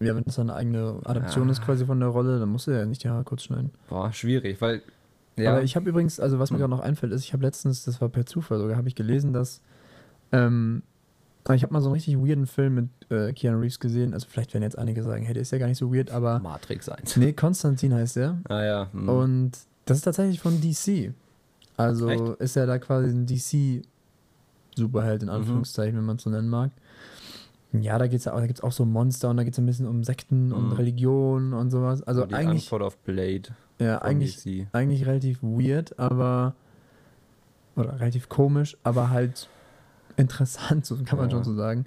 [0.00, 1.52] Ja, wenn das eine eigene Adaption Ah.
[1.52, 3.70] ist quasi von der Rolle, dann musst du ja nicht die Haare kurz schneiden.
[3.88, 4.82] Boah, schwierig, weil.
[5.36, 6.60] Ja, Aber ich habe übrigens, also was mir Hm.
[6.62, 9.32] gerade noch einfällt, ist, ich habe letztens, das war per Zufall sogar, habe ich gelesen,
[9.32, 9.60] dass
[10.32, 10.82] ähm,
[11.52, 14.14] ich habe mal so einen richtig weirden Film mit äh, Keanu Reeves gesehen.
[14.14, 16.38] Also vielleicht werden jetzt einige sagen, hey, der ist ja gar nicht so weird, aber
[16.40, 17.16] Matrix 1.
[17.16, 18.38] nee, Konstantin heißt der.
[18.48, 18.88] Ah ja.
[18.92, 19.08] hm.
[19.08, 19.52] Und
[19.84, 21.12] das ist tatsächlich von DC.
[21.76, 22.22] Also Echt?
[22.40, 25.28] ist er da quasi ein DC-Superheld, Mhm.
[25.28, 26.70] in Anführungszeichen, wenn man es so nennen mag.
[27.72, 29.66] Ja, da geht's ja auch, da gibt's auch so Monster und da geht es ein
[29.66, 30.72] bisschen um Sekten und Mhm.
[30.74, 32.02] Religion und sowas.
[32.04, 33.48] Also die eigentlich, Antwort auf Blade.
[33.80, 34.68] ja, eigentlich, DC.
[34.72, 36.54] eigentlich relativ weird, aber
[37.76, 39.48] oder relativ komisch, aber halt
[40.16, 41.34] interessant, so kann man Ja.
[41.36, 41.86] schon so sagen.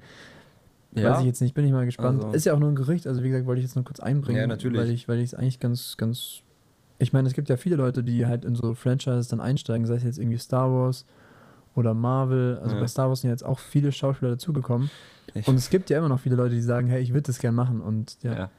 [0.94, 2.22] Ja, Weiß ich jetzt nicht, bin ich mal gespannt.
[2.24, 4.02] Also- ist ja auch nur ein Gerücht, also wie gesagt, wollte ich jetzt nur kurz
[4.02, 4.42] einbringen.
[4.42, 4.78] Ja, natürlich.
[4.82, 6.42] Weil ich, weil ich es eigentlich ganz, ganz.
[7.00, 9.96] Ich meine, es gibt ja viele Leute, die halt in so Franchises dann einsteigen, sei
[9.96, 11.06] es jetzt irgendwie Star Wars
[11.76, 12.58] oder Marvel.
[12.64, 12.82] Also Ja.
[12.82, 14.90] bei Star Wars sind jetzt auch viele Schauspieler dazugekommen.
[15.46, 17.54] Und es gibt ja immer noch viele Leute, die sagen, hey, ich würde das gern
[17.54, 17.82] machen.
[17.82, 18.34] Und ja.
[18.34, 18.50] Ja.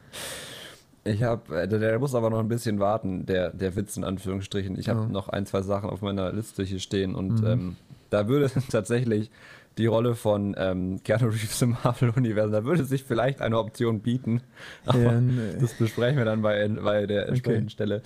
[1.05, 4.79] Ich habe, der, der muss aber noch ein bisschen warten, der, der Witz in Anführungsstrichen.
[4.79, 5.07] Ich habe Oh.
[5.07, 7.47] noch ein, zwei Sachen auf meiner Liste hier stehen und Mhm.
[7.47, 7.77] ähm,
[8.11, 9.31] da würde tatsächlich
[9.79, 14.43] die Rolle von ähm, Keanu Reeves im Marvel-Universum, da würde sich vielleicht eine Option bieten.
[14.85, 15.57] Aber Ja, nee.
[15.61, 17.71] das besprechen wir dann bei, bei der entsprechenden Okay.
[17.73, 18.03] Stelle.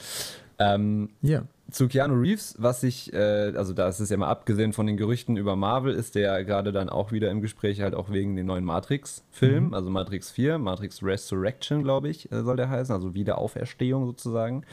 [0.58, 1.42] Ähm, ja.
[1.72, 4.96] zu Keanu Reeves, was ich, äh, also da ist es ja mal abgesehen von den
[4.96, 8.36] Gerüchten über Marvel, ist der ja gerade dann auch wieder im Gespräch, halt auch wegen
[8.36, 9.74] den neuen Matrix-Film, Mhm.
[9.74, 14.64] also Matrix 4, Matrix Resurrection, glaube ich, äh, soll der heißen, also Wiederauferstehung sozusagen.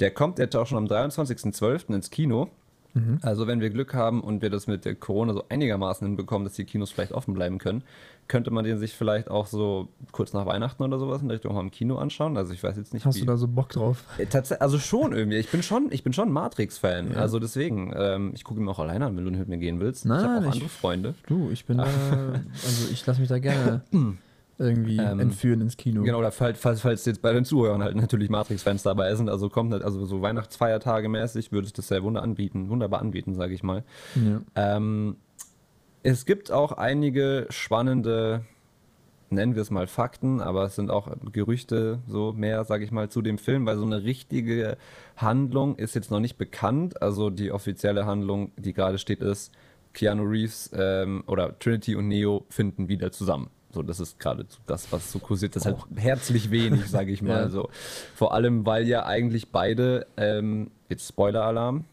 [0.00, 1.92] Der kommt jetzt auch schon am 23.12.
[1.94, 2.48] ins Kino.
[2.96, 3.18] Mhm.
[3.22, 6.54] Also wenn wir Glück haben und wir das mit der Corona so einigermaßen hinbekommen, dass
[6.54, 7.82] die Kinos vielleicht offen bleiben können,
[8.28, 11.70] könnte man den sich vielleicht auch so kurz nach Weihnachten oder sowas in Richtung am
[11.70, 12.36] Kino anschauen.
[12.36, 13.20] Also ich weiß jetzt nicht, Hast wie.
[13.20, 14.02] du da so Bock drauf?
[14.18, 15.36] Äh, tats- Also schon irgendwie.
[15.36, 17.12] Ich bin schon, ich bin schon Matrix-Fan.
[17.12, 17.18] Ja.
[17.18, 19.78] Also deswegen, ähm, ich gucke ihn auch alleine an, wenn du nicht mit mir gehen
[19.78, 20.04] willst.
[20.04, 21.14] ich Nein, habe auch ich- andere Freunde.
[21.28, 21.84] Du, ich bin da.
[21.84, 23.82] Also ich lasse mich da gerne
[24.58, 26.02] irgendwie Ähm, entführen ins Kino.
[26.02, 29.48] Genau, oder falls, falls, falls jetzt bei den Zuhörern halt natürlich Matrix-Fans dabei sind, also
[29.48, 33.54] kommt halt, also so Weihnachtsfeiertage mäßig, würde ich das sehr wunder anbieten, wunderbar anbieten, sage
[33.54, 33.84] ich mal.
[34.14, 34.40] Ja.
[34.54, 35.16] Ähm,
[36.02, 38.44] es gibt auch einige spannende,
[39.28, 43.08] nennen wir es mal Fakten, aber es sind auch Gerüchte so mehr, sage ich mal,
[43.08, 44.76] zu dem Film, weil so eine richtige
[45.16, 47.02] Handlung ist jetzt noch nicht bekannt.
[47.02, 49.52] Also die offizielle Handlung, die gerade steht, ist,
[49.94, 53.50] Keanu Reeves ähm, oder Trinity und Neo finden wieder zusammen.
[53.76, 55.54] So, das ist gerade das, was so kursiert.
[55.54, 57.48] Das ist halt herzlich wenig, sage ich mal Ja.
[57.50, 57.68] so.
[58.14, 61.84] Vor allem, weil ja eigentlich beide, ähm, jetzt Spoiler-Alarm,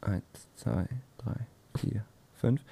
[0.00, 0.24] eins,
[0.56, 0.86] zwei,
[1.18, 1.36] drei,
[1.78, 2.04] vier,
[2.40, 2.62] fünf,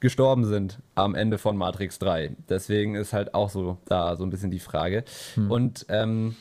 [0.00, 2.36] gestorben sind am Ende von Matrix 3.
[2.50, 5.04] Deswegen ist halt auch so da so ein bisschen die Frage.
[5.48, 6.36] Und ähm,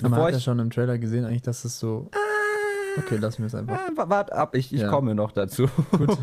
[0.00, 2.08] Aber man hat ja schon im Trailer gesehen, eigentlich, dass es so.
[2.98, 3.76] Okay, lassen wir es einfach.
[3.78, 4.88] Ah, wa- wart ab, ich, ich Ja.
[4.88, 5.68] komme noch dazu.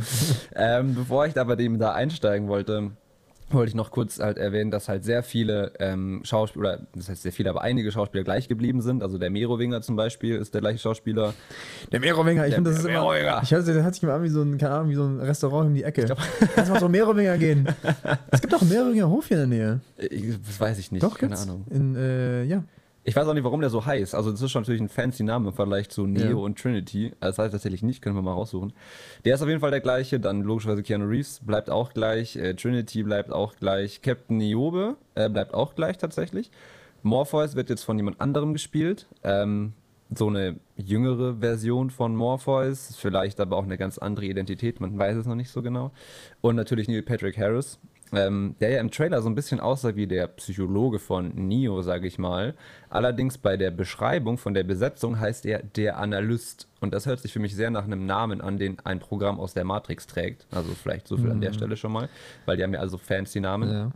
[0.56, 2.92] ähm, bevor ich da bei dem da einsteigen wollte,
[3.52, 7.32] wollte ich noch kurz halt erwähnen, dass halt sehr viele ähm, Schauspieler, das heißt sehr
[7.32, 9.04] viele, aber einige Schauspieler gleich geblieben sind.
[9.04, 11.34] Also der Merowinger zum Beispiel ist der gleiche Schauspieler.
[11.92, 13.02] Der Merowinger, ich finde, das ist immer.
[13.02, 13.42] Merowinger.
[13.44, 15.20] Ich hatte, der hat sich immer an wie so ein, keine Ahnung, wie so ein
[15.20, 16.06] Restaurant um die Ecke.
[16.56, 17.68] Lass mal zum Merowinger gehen.
[18.32, 19.80] es gibt doch einen Merowinger Hof hier in der Nähe.
[20.10, 21.38] Ich, das weiß ich nicht, Doch, keine.
[21.38, 21.66] Ahnung.
[21.70, 22.64] In, äh, ja.
[23.06, 24.16] Ich weiß auch nicht, warum der so heißt.
[24.16, 26.36] Also, das ist schon natürlich ein fancy Name im Vergleich zu Neo Ja.
[26.36, 27.12] und Trinity.
[27.20, 28.72] Also, das heißt tatsächlich nicht, können wir mal raussuchen.
[29.26, 30.20] Der ist auf jeden Fall der gleiche.
[30.22, 32.38] Dann logischerweise Keanu Reeves bleibt auch gleich.
[32.38, 34.02] Äh, Trinity bleibt auch gleich.
[34.02, 36.50] Captain Niobe äh, bleibt auch gleich tatsächlich.
[37.02, 39.08] Morpheus wird jetzt von jemand anderem gespielt.
[39.24, 39.74] Ähm,
[40.16, 42.96] so eine jüngere Version von Morpheus.
[42.96, 44.80] Vielleicht aber auch eine ganz andere Identität.
[44.80, 45.92] Man weiß es noch nicht so genau.
[46.40, 47.80] Und natürlich Neil Patrick Harris.
[48.14, 52.08] Ähm, der ja im Trailer so ein bisschen aussah wie der Psychologe von Neo, sage
[52.08, 52.54] ich mal.
[52.90, 56.68] Allerdings bei der Beschreibung von der Besetzung heißt er der Analyst.
[56.80, 59.54] Und das hört sich für mich sehr nach einem Namen an, den ein Programm aus
[59.54, 60.46] der Matrix trägt.
[60.52, 62.10] Also vielleicht so viel an der Stelle schon mal,
[62.46, 63.72] weil die haben ja also fancy Namen.
[63.72, 63.92] ja.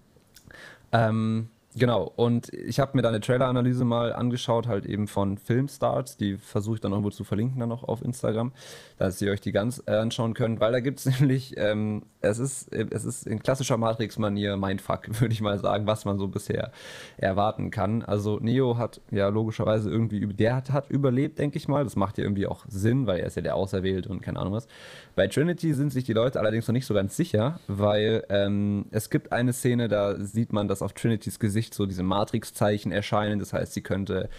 [0.91, 6.17] Ähm, genau, und ich habe mir da eine Trailer-Analyse mal angeschaut, halt eben von Filmstarts,
[6.17, 8.51] die versuche ich dann irgendwo zu verlinken dann noch auf Instagram,
[8.97, 12.39] dass ihr euch die ganz äh, anschauen könnt, weil da gibt es nämlich, ähm, es,
[12.39, 16.71] ist, es ist in klassischer Matrix-Manier Mindfuck, würde ich mal sagen, was man so bisher
[17.17, 18.03] erwarten kann.
[18.03, 22.17] Also Neo hat ja logischerweise irgendwie, der hat, hat überlebt, denke ich mal, das macht
[22.17, 24.67] ja irgendwie auch Sinn, weil er ist ja der Auserwählt und keine Ahnung was.
[25.15, 29.09] Bei Trinity sind sich die Leute allerdings noch nicht so ganz sicher, weil ähm, es
[29.09, 33.39] gibt eine Szene, da sieht man, dass auf Trinitys Gesicht so diese Matrix-Zeichen erscheinen.
[33.39, 34.29] Das heißt, sie könnte,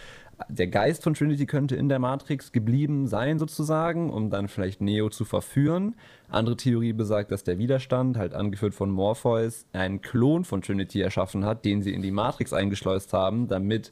[0.47, 5.09] der Geist von Trinity könnte in der Matrix geblieben sein, sozusagen, um dann vielleicht Neo
[5.09, 5.95] zu verführen.
[6.29, 11.45] Andere Theorie besagt, dass der Widerstand, halt angeführt von Morpheus, einen Klon von Trinity erschaffen
[11.45, 13.91] hat, den sie in die Matrix eingeschleust haben, damit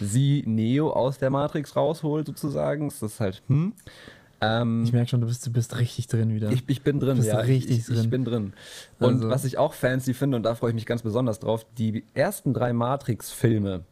[0.00, 2.88] sie Neo aus der Matrix rausholt, sozusagen.
[2.88, 3.74] Das ist halt, hm.
[4.62, 6.50] Ähm, Ich merke schon, du bist, du bist richtig drin wieder.
[6.52, 7.38] ich, ich bin drin, Bist ja.
[7.38, 8.00] richtig ich, drin.
[8.00, 8.52] ich bin drin.
[8.98, 11.66] Und Also- was ich auch fancy finde, und da freue ich mich ganz besonders drauf,
[11.78, 13.84] die ersten drei Matrix-Filme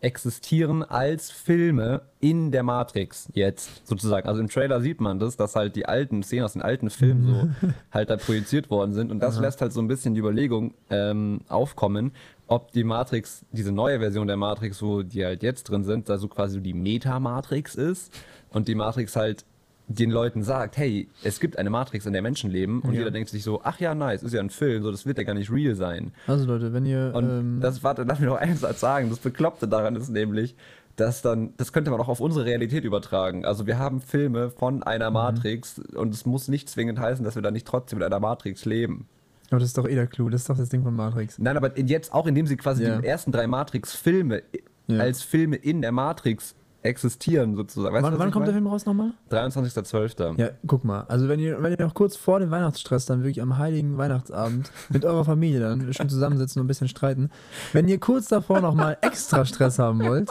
[0.00, 4.28] existieren als Filme in der Matrix jetzt sozusagen.
[4.28, 7.26] Also im Trailer sieht man das, dass halt die alten Szenen aus den alten Filmen
[7.60, 9.10] so halt da projiziert worden sind.
[9.10, 12.12] Und das lässt halt so ein bisschen die Überlegung ähm, aufkommen,
[12.46, 16.16] ob die Matrix, diese neue Version der Matrix, wo die halt jetzt drin sind, da
[16.16, 18.12] so quasi die Meta-Matrix ist
[18.50, 19.44] und die Matrix halt
[19.90, 22.98] den Leuten sagt, hey, es gibt eine Matrix, in der Menschen leben und Ja.
[23.00, 25.24] jeder denkt sich so, ach ja, nice, ist ja ein Film, so das wird ja
[25.24, 26.12] gar nicht real sein.
[26.26, 29.08] Also Leute, wenn ihr Und ähm, das, warte, lass mich noch einen Satz sagen.
[29.08, 30.54] Das Bekloppte daran ist nämlich,
[30.96, 33.44] dass dann, das könnte man auch auf unsere Realität übertragen.
[33.46, 34.82] Also wir haben Filme von Mhm.
[34.82, 38.20] einer Matrix und es muss nicht zwingend heißen, dass wir da nicht trotzdem in einer
[38.20, 39.06] Matrix leben.
[39.50, 41.38] aber das ist doch eh der Clou, das ist doch das Ding von Matrix.
[41.38, 42.98] Nein, aber jetzt auch, indem sie quasi Ja.
[43.00, 44.42] die ersten drei Matrix-Filme
[44.88, 44.98] Ja.
[45.00, 47.94] als Filme in der Matrix existieren sozusagen.
[47.94, 48.64] Weißt wann wann kommt der meine?
[48.64, 49.12] Film raus nochmal?
[49.30, 50.38] 23.12.
[50.40, 51.02] Ja, guck mal.
[51.08, 54.70] Also wenn ihr, wenn ihr noch kurz vor dem Weihnachtsstress dann wirklich am heiligen Weihnachtsabend
[54.88, 57.30] mit eurer Familie dann schön zusammensitzen und ein bisschen streiten,
[57.72, 60.30] wenn ihr kurz davor nochmal extra Stress haben wollt,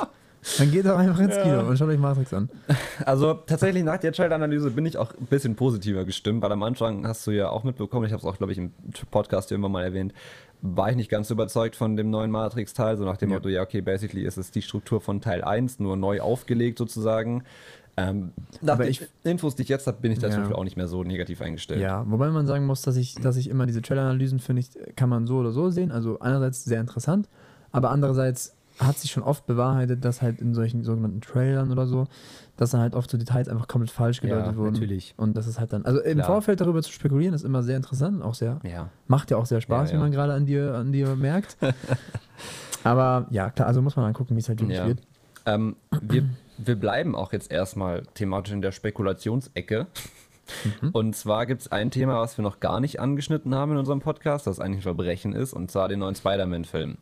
[0.57, 2.49] dann geht doch einfach ins Kino und schaut euch Matrix an.
[3.03, 7.05] Also tatsächlich nach der Trailer-Analyse bin ich auch ein bisschen positiver gestimmt, weil am Anfang
[7.05, 8.71] hast du ja auch mitbekommen, ich habe es auch, glaube ich, im
[9.11, 10.13] Podcast irgendwann mal erwähnt,
[10.61, 13.35] war ich nicht ganz überzeugt von dem neuen Matrix-Teil, so nach dem Ja.
[13.35, 17.43] Motto, ja, okay, basically ist es die Struktur von Teil 1, nur neu aufgelegt sozusagen.
[17.99, 20.33] Ähm, nach Aber den ich- Infos, die ich jetzt habe, bin ich da Ja.
[20.33, 21.81] zum Beispiel auch nicht mehr so negativ eingestellt.
[21.81, 24.63] Ja, wobei man sagen muss, dass ich, dass ich immer diese Trailer-Analysen finde
[24.95, 25.91] kann man so oder so sehen.
[25.91, 27.27] Also einerseits sehr interessant,
[27.71, 32.05] aber andererseits hat sich schon oft bewahrheitet, dass halt in solchen sogenannten Trailern oder so,
[32.57, 34.73] dass dann halt oft so Details einfach komplett falsch gedeutet Ja, wurden.
[34.73, 35.13] natürlich.
[35.17, 36.27] Und das ist halt dann, also im Klar.
[36.27, 38.89] Vorfeld darüber zu spekulieren, ist immer sehr interessant, auch sehr, Ja.
[39.07, 41.55] macht ja auch sehr Spaß, Ja, wie man gerade an dir, an dir merkt.
[42.83, 44.99] aber ja, klar, also muss man dann gucken, wie es halt wirklich wird.
[45.45, 46.23] Ähm, wir,
[46.57, 49.87] wir bleiben auch jetzt erstmal thematisch in der Spekulationsecke.
[50.81, 50.89] Mhm.
[50.91, 53.99] Und zwar gibt es ein Thema, was wir noch gar nicht angeschnitten haben in unserem
[53.99, 56.97] Podcast, das eigentlich ein Verbrechen ist, und zwar den neuen Spider-Man-Film.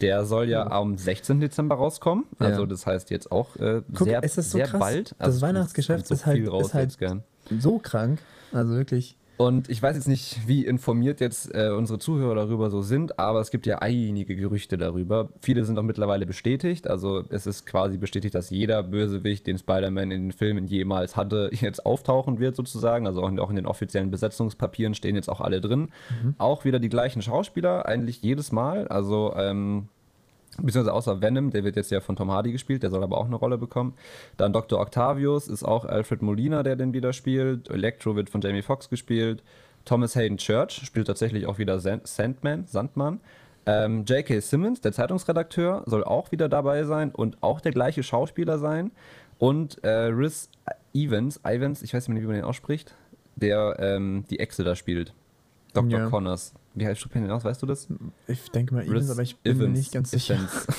[0.00, 1.40] Der soll ja am 16.
[1.40, 2.24] Dezember rauskommen.
[2.38, 4.80] Also das heißt jetzt auch äh, Guck, sehr, ist das so sehr krass?
[4.80, 5.10] bald.
[5.12, 7.22] Das Also es kommt- Weihnachtsgeschäft es kommt ist halt- ist halt-?
[7.60, 8.20] So krank,
[8.52, 9.16] also wirklich.
[9.38, 13.40] Und ich weiß jetzt nicht, wie informiert jetzt äh, unsere Zuhörer darüber so sind, aber
[13.40, 15.28] es gibt ja einige Gerüchte darüber.
[15.40, 16.90] Viele sind auch mittlerweile bestätigt.
[16.90, 21.50] Also es ist quasi bestätigt, dass jeder Bösewicht, den Spider-Man in den Filmen jemals hatte,
[21.54, 23.06] jetzt auftauchen wird sozusagen.
[23.06, 25.90] Also auch in, auch in den offiziellen Besetzungspapieren stehen jetzt auch alle drin.
[26.38, 28.88] Auch wieder die gleichen Schauspieler, eigentlich jedes Mal.
[28.88, 29.88] Also ähm,
[30.60, 33.26] Beziehungsweise außer Venom, der wird jetzt ja von Tom Hardy gespielt, der soll aber auch
[33.26, 33.94] eine Rolle bekommen.
[34.36, 34.80] Dann Dr.
[34.80, 37.70] Octavius ist auch Alfred Molina, der den wieder spielt.
[37.70, 39.42] Electro wird von Jamie Foxx gespielt.
[39.84, 43.20] Thomas Hayden Church spielt tatsächlich auch wieder Sand Sandman, Sandmann.
[43.66, 44.40] Ähm, J.K.
[44.40, 48.90] Simmons, der Zeitungsredakteur, soll auch wieder dabei sein und auch der gleiche Schauspieler sein.
[49.38, 50.50] Und äh, Rhys
[50.94, 52.94] Evans, Evans, ich weiß nicht mehr, wie man den ausspricht,
[53.36, 55.14] der ähm, die Echse da spielt.
[55.74, 55.98] Dr.
[55.98, 56.08] Ja.
[56.08, 56.54] Connors.
[56.74, 57.88] Wie heißt den aus, weißt du das?
[58.28, 60.34] Ich denke mal Evans, aber ich bin mir Evans, nicht ganz sicher.
[60.34, 60.66] Evans.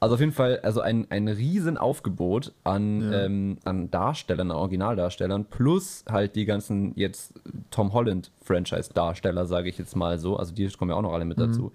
[0.00, 3.24] Also auf jeden Fall, also ein, ein riesen Aufgebot an, Ja.
[3.26, 7.34] ähm, an Darstellern, an Originaldarstellern, plus halt die ganzen jetzt
[7.70, 10.36] Tom Holland Franchise-Darsteller, sage ich jetzt mal so.
[10.36, 11.70] Also die kommen ja auch noch alle mit dazu.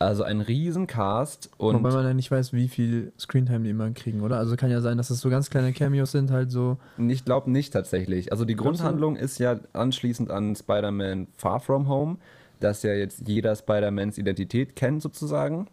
[0.00, 3.90] Also ein riesen Cast und Wobei man ja nicht weiß, wie viel Screentime die immer
[3.90, 4.38] kriegen, oder?
[4.38, 6.78] Also kann ja sein, dass es so ganz kleine Cameos sind, halt so.
[6.96, 8.32] ich glaube nicht tatsächlich.
[8.32, 8.56] Also die?
[8.56, 12.16] Grundhandlung ist ja anschließend an Spider-Man Far From Home,
[12.60, 15.66] dass ja jetzt jeder Spider-Mans Identität kennt sozusagen.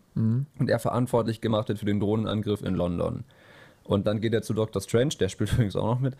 [0.59, 3.23] und er verantwortlich gemacht wird für den Drohnenangriff in London.
[3.87, 4.81] Und dann geht er zu Dr.
[4.81, 6.13] Strange, der spielt übrigens auch noch mit,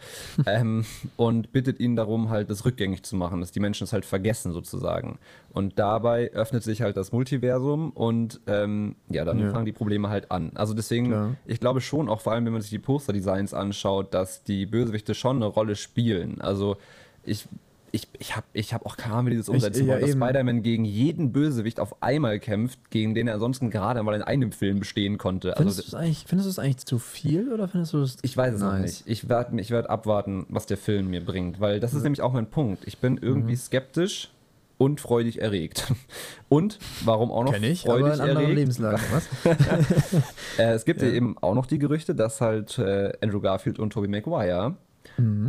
[0.45, 0.85] ähm,
[1.17, 4.53] und bittet ihn darum, halt das rückgängig zu machen, dass die Menschen es halt vergessen
[4.53, 5.19] sozusagen.
[5.51, 9.51] Und dabei öffnet sich halt das Multiversum und ähm, ja, dann Ja.
[9.51, 10.51] fangen die Probleme halt an.
[10.55, 11.35] Also deswegen, Klar.
[11.45, 15.13] ich glaube schon, auch vor allem, wenn man sich die Poster-Designs anschaut, dass die Bösewichte
[15.13, 16.39] schon eine Rolle spielen.
[16.41, 16.77] Also
[17.23, 17.47] ich.
[17.91, 20.11] Ich, ich habe ich hab auch keine Ahnung, wie die das umsetzen ja, wollen, dass.
[20.11, 24.51] Spider-Man gegen jeden Bösewicht auf einmal kämpft, gegen den er ansonsten gerade mal in einem
[24.51, 25.53] Film bestehen konnte.
[25.55, 28.17] Findest Also, du es eigentlich, findest du es eigentlich zu viel oder findest du es.
[28.21, 28.81] ich weiß es noch Nice.
[28.81, 29.03] nicht.
[29.07, 32.33] Ich werde ich werd abwarten, was der Film mir bringt, weil das ist nämlich auch
[32.33, 32.83] mein Punkt.
[32.85, 33.57] Ich bin irgendwie Mhm.
[33.57, 34.29] skeptisch
[34.77, 35.91] und freudig erregt.
[36.49, 38.53] Und warum auch noch Kenn ich, freudig aber in erregt?
[38.55, 39.27] Lebenslage, was?
[40.59, 41.07] Äh, es gibt ja.
[41.07, 41.13] Ja.
[41.13, 44.75] eben auch noch die Gerüchte, dass halt äh, Andrew Garfield und Tobey Maguire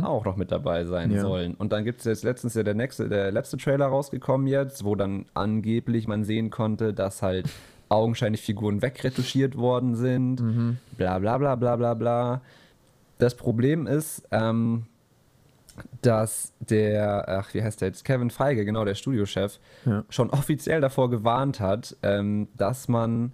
[0.03, 1.15] auch noch mit dabei sein Mhm.
[1.15, 1.21] Ja.
[1.21, 1.53] sollen.
[1.55, 4.95] Und dann gibt es jetzt letztens ja der nächste, der letzte Trailer rausgekommen jetzt, wo
[4.95, 7.49] dann angeblich man sehen konnte, dass halt
[7.89, 10.41] augenscheinlich Figuren wegretuschiert worden sind.
[10.41, 10.77] Mhm.
[10.97, 12.41] Bla bla bla bla bla bla.
[13.17, 14.85] Das Problem ist, ähm,
[16.01, 18.03] dass der, ach, wie heißt der jetzt?
[18.05, 20.03] Kevin Feige, genau, der Studiochef, Ja.
[20.09, 23.31] schon offiziell davor gewarnt hat, ähm, dass man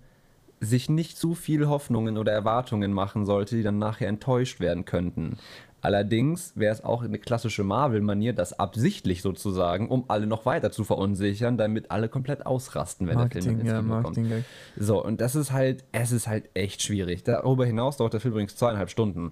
[0.61, 5.37] sich nicht zu viel Hoffnungen oder Erwartungen machen sollte, die dann nachher enttäuscht werden könnten.
[5.85, 10.83] Allerdings wäre es auch eine klassische Marvel-Manier, das absichtlich sozusagen, um alle noch weiter zu
[10.83, 14.17] verunsichern, damit alle komplett ausrasten, wenn der Marketing, Film ins ja, Kino kommt.
[14.17, 14.45] Marketing.
[14.77, 17.23] So, und das ist halt, es ist halt echt schwierig.
[17.23, 19.31] Darüber hinaus dauert der Film übrigens zweieinhalb Stunden.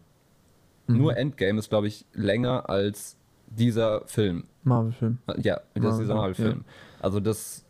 [0.86, 0.98] Mhm.
[1.00, 4.44] Nur Endgame ist, glaube ich, länger als dieser Film.
[4.62, 5.18] Marvel-Film.
[5.42, 6.66] Ja, das ist Marvel, dieser Marvel-Film.
[7.02, 7.66] Also das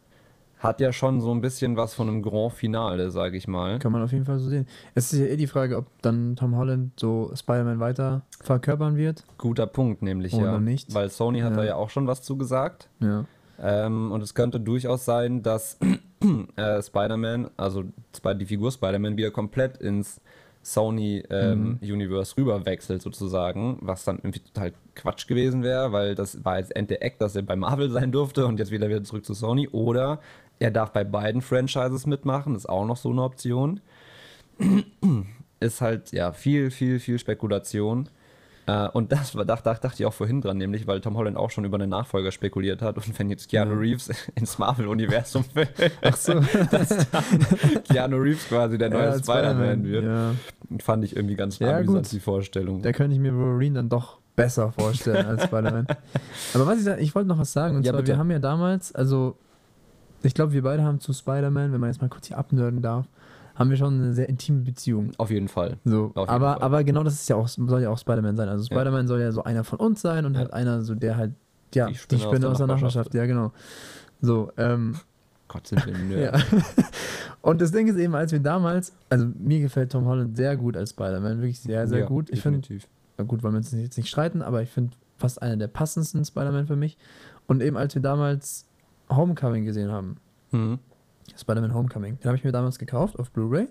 [0.63, 3.80] hat ja schon so ein bisschen was von einem Grand Finale, sage ich mal.
[3.80, 4.65] Kann man auf jeden Fall so sehen.
[4.95, 9.26] Es ist ja eh die Frage, ob dann Tom Holland so Spider-Man weiter verkörpern wird.
[9.38, 10.60] Guter Punkt, nämlich Oder ja.
[10.60, 10.93] nicht.
[10.93, 11.58] Weil Sony hat Ja.
[11.58, 12.88] da ja auch schon was zugesagt.
[13.02, 13.26] Ja.
[13.60, 15.78] Ähm, und es könnte durchaus sein, dass
[16.56, 17.84] äh, Spider-Man, also
[18.39, 20.21] die Figur Spider-Man, wieder komplett ins
[20.63, 26.58] Sony ähm, Universe rüberwechselt sozusagen, was dann irgendwie total Quatsch gewesen wäre, weil das war
[26.58, 29.34] jetzt Ende Eck, dass er bei Marvel sein durfte und jetzt wieder wieder zurück zu
[29.34, 29.67] Sony.
[29.67, 30.19] Oder
[30.60, 33.80] er darf bei beiden Franchises mitmachen, ist auch noch so eine Option.
[35.60, 38.10] ist halt, ja, viel, viel, viel Spekulation.
[38.66, 41.36] Äh, und das war, da, da dachte ich auch vorhin dran, nämlich, weil Tom Holland
[41.36, 45.68] auch schon über einen Nachfolger spekuliert hat und wenn jetzt Keanu Reeves ins Marvel-Universum will,
[46.18, 46.36] so.
[46.72, 50.32] dass dann Keanu Reeves quasi der neue Ja, Spider-Man wird, Ja.
[50.80, 52.12] fand ich irgendwie ganz Ja, amüsant, gut.
[52.13, 52.82] die Vorstellung.
[52.82, 55.86] Da könnte ich mir Wolverine dann doch besser vorstellen als Spider-Man.
[56.54, 57.76] Aber was ich sagen, ich wollte noch was sagen.
[57.76, 58.13] Und Ja, zwar, bitte.
[58.13, 59.36] wir haben ja damals, also
[60.24, 63.08] ich glaube, wir beide haben zu Spider-Man, wenn man jetzt mal kurz hier abnörden darf,
[63.56, 65.12] haben wir schon eine sehr intime Beziehung.
[65.18, 65.78] Auf jeden Fall.
[65.86, 66.62] So, jeden aber, Fall.
[66.64, 68.50] aber genau das ist ja auch, soll ja auch Spider-Man sein.
[68.50, 68.76] Also Ja.
[68.80, 70.40] Spider-Man soll ja so einer von uns sein und Ja.
[70.40, 71.34] halt einer, so der halt,
[71.76, 73.52] ja, Die die Spinne Spinne, aus aus der der Nachbarschaft, ja, genau.
[74.22, 74.96] So, ähm,
[75.48, 76.22] Gott, sind wir nö.
[76.24, 76.32] ja.
[77.42, 80.76] Und das Ding ist eben, als wir damals, also mir gefällt Tom Holland sehr gut
[80.78, 82.30] als Spider-Man, wirklich sehr, sehr Ja, gut.
[82.32, 82.62] Ich finde,
[83.28, 86.66] gut, wollen wir uns jetzt nicht streiten, aber ich finde fast einer der passendsten Spider-Man
[86.66, 86.98] für mich.
[87.46, 88.66] Und eben als wir damals
[89.10, 90.18] Homecoming gesehen haben,
[90.52, 90.80] Mhm.
[91.36, 93.68] Spider-Man Homecoming, den habe ich mir damals gekauft auf Blu-ray,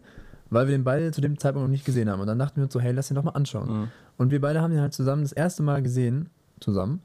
[0.50, 2.20] weil wir den beide zu dem Zeitpunkt noch nicht gesehen haben.
[2.20, 3.68] Und dann dachten wir uns so, hey, lass den doch mal anschauen.
[3.82, 3.88] Mhm.
[4.18, 6.28] Und wir beide haben ihn halt zusammen das erste Mal gesehen,
[6.60, 7.00] zusammen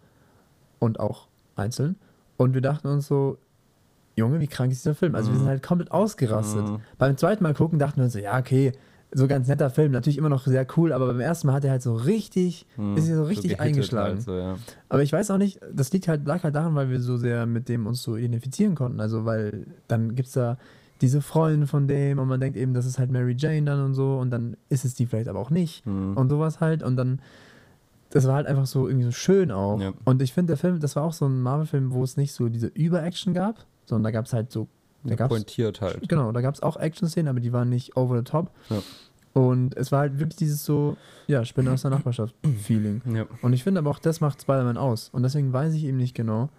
[0.79, 1.95] und auch einzeln.
[2.37, 3.37] Und wir dachten uns so,
[4.15, 5.13] Junge, wie krank ist dieser Film?
[5.15, 5.39] Also wir Mhm.
[5.39, 6.67] sind halt komplett ausgerastet.
[6.67, 6.79] Mhm.
[6.97, 8.71] Beim zweiten Mal gucken dachten wir uns so, ja, okay,
[9.13, 11.71] so ganz netter Film, natürlich immer noch sehr cool, aber beim ersten Mal hat er
[11.71, 12.97] halt so richtig, Mhm.
[12.97, 14.15] ist er so richtig gehittet eingeschlagen.
[14.15, 14.57] Halt so, ja.
[14.89, 17.45] Aber ich weiß auch nicht, das liegt halt, lag halt daran, weil wir so sehr
[17.45, 18.99] mit dem uns so identifizieren konnten.
[18.99, 20.57] Also, weil dann gibt es da
[20.99, 23.93] diese Freundin von dem und man denkt eben, das ist halt Mary Jane dann und
[23.93, 26.17] so und dann ist es die vielleicht aber auch nicht Mhm.
[26.17, 27.21] und sowas halt und dann,
[28.09, 29.79] das war halt einfach so irgendwie so schön auch.
[29.79, 29.93] Ja.
[30.05, 32.49] Und ich finde, der Film, das war auch so ein Marvel-Film, wo es nicht so
[32.49, 34.67] diese Über-Action gab, sondern da gab es halt so,
[35.09, 36.07] da gab's, Pointiert halt.
[36.09, 38.51] genau, da gab es auch Action-Szenen, aber die waren nicht over the top.
[38.69, 38.77] Ja.
[39.33, 43.01] Und es war halt wirklich dieses so, ja, Spinne aus der Nachbarschaft-Feeling.
[43.13, 43.25] Ja.
[43.41, 45.09] Und ich finde aber auch, das macht Spider-Man aus.
[45.09, 46.49] Und deswegen weiß ich eben nicht genau,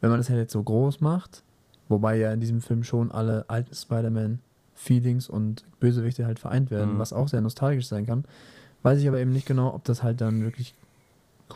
[0.00, 1.42] wenn man das halt jetzt so groß macht,
[1.88, 6.98] wobei ja in diesem Film schon alle alten Spider-Man-Feelings und Bösewichte halt vereint werden, Mhm.
[6.98, 8.24] was auch sehr nostalgisch sein kann,
[8.82, 10.74] weiß ich aber eben nicht genau, ob das halt dann wirklich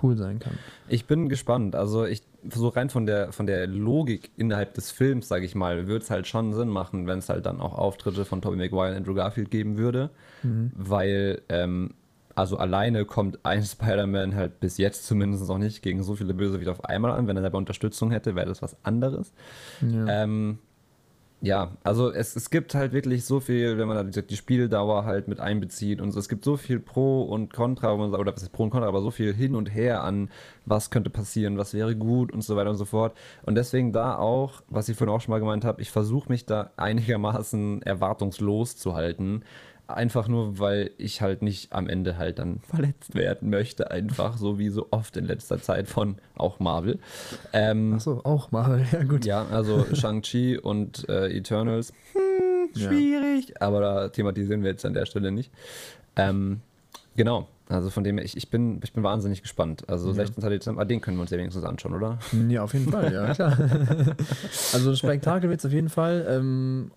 [0.02, 0.52] cool sein kann.
[0.88, 1.74] Ich bin gespannt.
[1.76, 5.86] Also ich so rein von der von der Logik innerhalb des Films, sage ich mal,
[5.88, 8.90] würde es halt schon Sinn machen, wenn es halt dann auch Auftritte von Tobey Maguire
[8.92, 10.10] und Andrew Garfield geben würde,
[10.42, 10.72] Mhm.
[10.74, 11.90] weil ähm,
[12.34, 16.70] also alleine kommt ein Spider-Man halt bis jetzt zumindest noch nicht gegen so viele Bösewichte
[16.70, 17.26] auf einmal an.
[17.26, 19.32] Wenn er dabei Unterstützung hätte, wäre das was anderes.
[19.82, 20.22] Ja.
[20.22, 20.58] Ähm,
[21.42, 25.06] ja, also es, es gibt halt wirklich so viel, wenn man da die, die Spieldauer
[25.06, 28.52] halt mit einbezieht und so, es gibt so viel Pro und Contra, oder was ist
[28.52, 30.28] Pro und Contra, aber so viel hin und her an,
[30.66, 33.16] was könnte passieren, was wäre gut und so weiter und so fort.
[33.42, 36.44] Und deswegen da auch, was ich vorhin auch schon mal gemeint habe, ich versuche mich
[36.44, 39.42] da einigermaßen erwartungslos zu halten.
[39.92, 44.58] Einfach nur, weil ich halt nicht am Ende halt dann verletzt werden möchte, einfach so
[44.58, 46.98] wie so oft in letzter Zeit von auch Marvel.
[47.52, 48.84] Ähm, Achso, auch mal.
[48.92, 49.24] Ja, gut.
[49.24, 52.88] ja, also Shang-Chi und äh, Eternals, hm, Ja.
[52.90, 55.50] schwierig, aber da thematisieren wir jetzt an der Stelle nicht.
[56.16, 56.60] Ähm,
[57.16, 59.84] genau, also von dem her, ich, ich, bin, ich bin wahnsinnig gespannt.
[59.88, 60.14] Also Ja.
[60.14, 60.50] 16.
[60.50, 62.18] Dezember, den können wir uns ja wenigstens anschauen, oder?
[62.48, 63.56] Ja, auf jeden Fall, ja, klar.
[64.72, 66.26] also ein Spektakel wird es auf jeden Fall.
[66.28, 66.90] Ähm,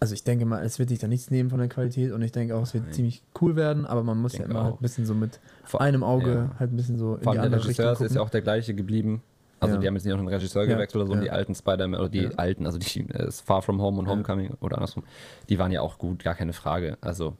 [0.00, 2.32] also ich denke mal, es wird sich da nichts nehmen von der Qualität und ich
[2.32, 2.92] denke auch, es wird Nein.
[2.92, 4.78] ziemlich cool werden, aber man muss ja immer halt auch.
[4.80, 6.50] ein bisschen so mit Vor- einem Auge ja.
[6.58, 8.06] halt ein bisschen so in Vor die allem der andere Richtung Regisseur gucken.
[8.06, 9.22] ist ja auch der gleiche geblieben.
[9.62, 9.80] Also Ja.
[9.82, 12.08] die haben jetzt nicht noch einen Regisseur gewechselt oder so, und die alten Spider-Man, oder
[12.08, 14.08] die alten, also die äh, Far From Home und.
[14.08, 15.04] Homecoming oder andersrum,
[15.50, 16.96] die waren ja auch gut, gar keine Frage.
[17.02, 17.36] Also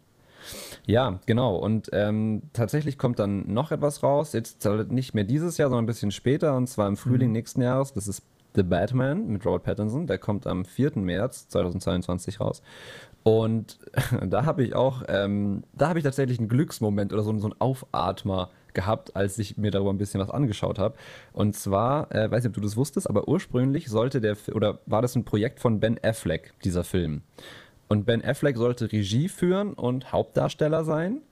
[0.86, 1.56] ja, genau.
[1.56, 4.32] Und ähm, tatsächlich kommt dann noch etwas raus.
[4.32, 6.56] Jetzt nicht mehr dieses Jahr, sondern ein bisschen später.
[6.56, 7.32] Und zwar im Frühling Mhm.
[7.34, 7.92] nächsten Jahres.
[7.92, 8.22] Das ist
[8.54, 10.06] The Batman mit Robert Pattinson.
[10.06, 10.92] Der kommt am 4.
[10.96, 12.62] März 2022 raus.
[13.22, 13.78] Und
[14.26, 17.60] da habe ich auch, ähm, da habe ich tatsächlich einen Glücksmoment oder so, so einen
[17.60, 20.94] Aufatmer gehabt, als ich mir darüber ein bisschen was angeschaut habe.
[21.32, 25.02] Und zwar, äh, weiß nicht, ob du das wusstest, aber ursprünglich sollte der, oder war
[25.02, 27.22] das ein Projekt von Ben Affleck, dieser Film.
[27.90, 31.22] Und Ben Affleck sollte Regie führen und Hauptdarsteller sein.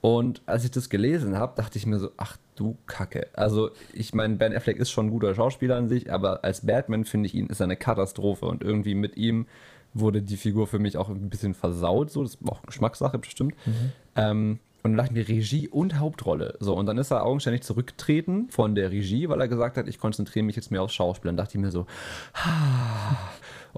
[0.00, 3.26] Und als ich das gelesen habe, dachte ich mir so, ach du Kacke.
[3.32, 7.04] Also ich meine, Ben Affleck ist schon ein guter Schauspieler an sich, aber als Batman
[7.04, 9.46] finde ich ihn ist er eine Katastrophe und irgendwie mit ihm
[9.94, 13.56] wurde die Figur für mich auch ein bisschen versaut, so das ist auch Geschmackssache bestimmt.
[14.14, 16.56] Ähm, und dann dachte ich mir Regie und Hauptrolle.
[16.60, 19.98] So, und dann ist er augenscheinlich zurückgetreten von der Regie, weil er gesagt hat, ich
[19.98, 21.30] konzentriere mich jetzt mehr aufs Schauspiel.
[21.30, 21.86] Dann dachte ich mir so,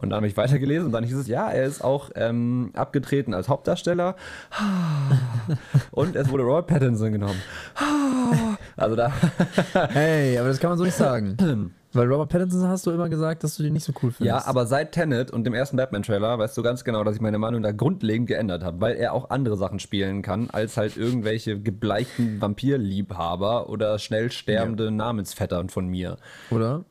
[0.01, 3.35] und dann habe ich weitergelesen und dann hieß es, ja, er ist auch ähm, abgetreten
[3.35, 4.17] als Hauptdarsteller.
[5.91, 7.41] Und es wurde Robert Pattinson genommen.
[8.77, 9.13] Also da,
[9.89, 11.37] Hey, aber das kann man so nicht sagen.
[11.93, 14.21] Weil Robert Pattinson hast du immer gesagt, dass du den nicht so cool findest.
[14.25, 17.39] ja, aber seit Tenet und dem ersten Batman-Trailer weißt du ganz genau, dass ich meine
[17.39, 21.59] Meinung da grundlegend geändert habe, weil er auch andere Sachen spielen kann, als halt irgendwelche
[21.59, 26.19] gebleichten Vampirliebhaber oder schnell sterbende Namensvettern von mir.
[26.51, 26.85] Oder?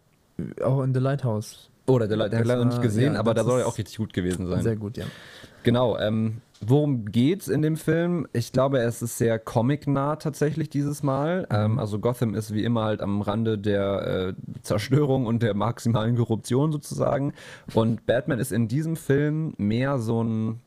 [0.63, 1.69] Auch in The Lighthouse.
[1.87, 3.77] Oder der, der hat leider noch nicht gesehen, ja, aber da soll er ist auch
[3.77, 4.61] richtig gut gewesen sein.
[4.61, 5.05] Sehr gut, ja.
[5.63, 8.27] Genau, ähm, worum geht's in dem Film?
[8.33, 11.47] Ich glaube, es ist sehr comic-nah tatsächlich dieses Mal.
[11.49, 16.17] Ähm, also Gotham ist wie immer halt am Rande der äh, Zerstörung und der maximalen
[16.17, 17.33] Korruption sozusagen.
[17.73, 20.59] Und Batman ist in diesem Film mehr so ein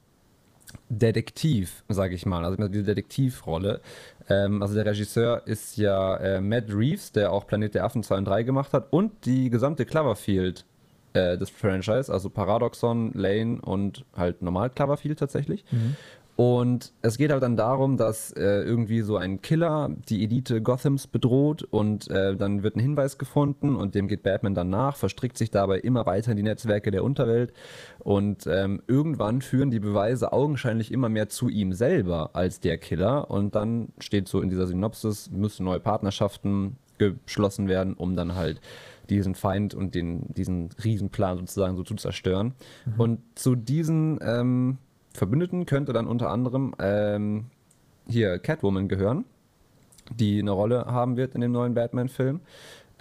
[0.89, 3.81] Detektiv, sage ich mal, also diese Detektivrolle.
[4.29, 8.19] Ähm, also der Regisseur ist ja äh, Matt Reeves, der auch Planet der Affen 2
[8.19, 10.65] und 3 gemacht hat und die gesamte Cloverfield
[11.13, 15.65] äh, des Franchise, also Paradoxon, Lane und halt normal Cloverfield tatsächlich.
[16.41, 21.07] Und es geht halt dann darum, dass äh, irgendwie so ein Killer die Elite Gothams
[21.07, 25.37] bedroht und äh, dann wird ein Hinweis gefunden und dem geht Batman dann nach, verstrickt
[25.37, 27.53] sich dabei immer weiter in die Netzwerke der Unterwelt
[27.99, 33.31] und ähm, irgendwann führen die Beweise augenscheinlich immer mehr zu ihm selber als der Killer
[33.31, 38.63] und dann steht so in dieser Synopsis, müssen neue Partnerschaften geschlossen werden, um dann halt
[39.11, 42.55] diesen Feind und den, diesen Riesenplan sozusagen so zu zerstören.
[42.97, 44.79] Und zu diesen ähm,
[45.13, 47.47] Verbündeten könnte dann unter anderem ähm,
[48.09, 49.25] hier Catwoman gehören,
[50.19, 52.41] die eine Rolle haben wird in dem neuen Batman-Film.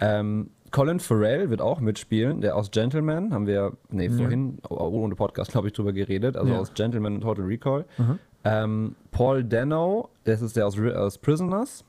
[0.00, 5.50] Ähm, Colin Farrell wird auch mitspielen, der aus Gentleman, haben wir, nee, vorhin ohne Podcast,
[5.50, 6.60] glaube ich, drüber geredet, also Ja.
[6.60, 7.84] aus Gentleman und Total Recall.
[8.44, 11.84] Ähm, Paul Dano, das ist der aus, aus Prisoners,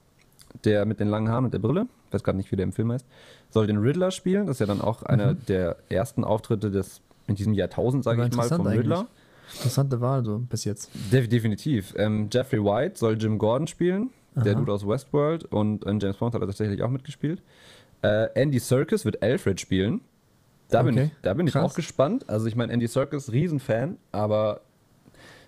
[0.65, 2.73] der mit den langen Haaren und der Brille, ich weiß gerade nicht, wie der im
[2.73, 3.05] Film heißt,
[3.51, 4.47] soll den Riddler spielen.
[4.47, 8.35] Das ist ja dann auch einer der ersten Auftritte des in diesem Jahrtausend, sage ich
[8.35, 8.97] mal, vom interessant Riddler.
[8.99, 9.55] eigentlich.
[9.57, 10.89] Interessante Wahl so bis jetzt.
[11.11, 11.93] Def definitiv.
[11.97, 14.59] Ähm, Jeffrey White soll Jim Gordon spielen, der Aha.
[14.59, 17.41] Dude aus Westworld und in James Bond hat er tatsächlich auch mitgespielt.
[18.01, 20.01] Äh, Andy Serkis wird Alfred spielen.
[20.69, 22.29] Da bin Okay, ich, da bin ich auch gespannt.
[22.29, 24.61] Also ich meine, Andy Serkis, Riesenfan, aber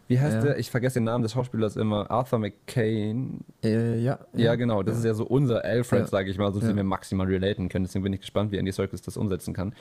[0.08, 0.42] wie heißt Ja.
[0.42, 0.60] der?
[0.60, 2.10] Ich vergesse den Namen des Schauspielers immer.
[2.12, 3.42] Arthur McCain.
[3.64, 4.84] Äh, ja, Ja, genau.
[4.84, 6.08] Das ist ja so unser Alfred, Ja.
[6.08, 6.76] sage ich mal, so dass Ja.
[6.76, 7.86] wir maximal relaten können.
[7.86, 9.74] Deswegen bin ich gespannt, wie Andy Serkis das umsetzen kann.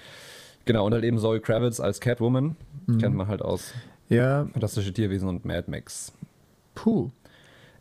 [0.64, 2.56] Genau, und halt eben Zoe Kravitz als Catwoman.
[2.86, 2.98] Mhm.
[2.98, 3.72] Kennt man halt aus
[4.08, 6.12] Ja, Fantastische Tierwesen und Mad Max.
[6.74, 7.10] puh.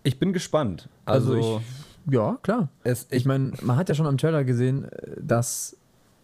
[0.03, 0.89] Ich bin gespannt.
[1.05, 1.61] Also, Also
[2.09, 2.69] Ja, klar.
[2.83, 5.77] es, Ich meine, man hat ja schon am Trailer gesehen, äh, dass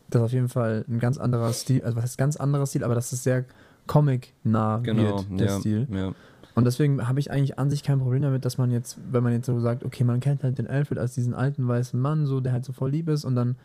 [0.10, 2.96] das auf jeden Fall ein ganz anderer Stil, also was heißt ganz anderer Stil, aber
[2.96, 3.46] dass es sehr
[3.88, 5.88] comic-nah genau, wird, der ja, Stil.
[5.92, 6.14] ja.
[6.56, 9.32] Und deswegen habe ich eigentlich an sich kein Problem damit, dass man jetzt, wenn man
[9.32, 12.40] jetzt so sagt, okay, man kennt halt den Alfred als diesen alten weißen Mann, so,
[12.40, 13.56] der halt so voll lieb ist und dann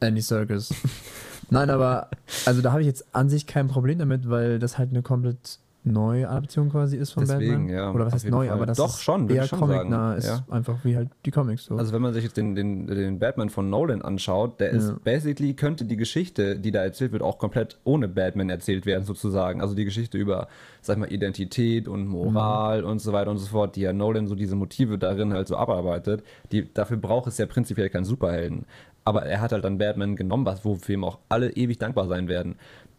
[0.00, 0.72] Andy Circus.
[1.50, 2.10] Nein, aber
[2.46, 5.58] also da habe ich jetzt an sich kein Problem damit, weil das halt eine komplett
[5.84, 7.68] neue Adaption quasi ist von Deswegen, Batman.
[7.68, 8.54] ja, Oder was heißt neu, Fall.
[8.56, 10.44] aber das Doch, ist schon, eher ich schon sagen, ist ja.
[10.50, 11.76] einfach wie halt die Comics so.
[11.76, 14.96] Also wenn man sich jetzt den, den, den Batman von Nolan anschaut, der ist Ja.
[15.02, 19.60] basically, könnte die Geschichte, die da erzählt wird, auch komplett ohne Batman erzählt werden sozusagen.
[19.62, 20.48] Also die Geschichte über,
[20.82, 24.26] sag ich mal, Identität und Moral und so weiter und so fort, die ja Nolan
[24.26, 26.22] so diese Motive darin halt so abarbeitet,
[26.52, 28.64] die, dafür braucht es ja prinzipiell keinen Superhelden.
[29.04, 32.28] Aber er hat halt dann Batman genommen, was wofür ihm auch alle ewig dankbar sein
[32.28, 32.56] werden.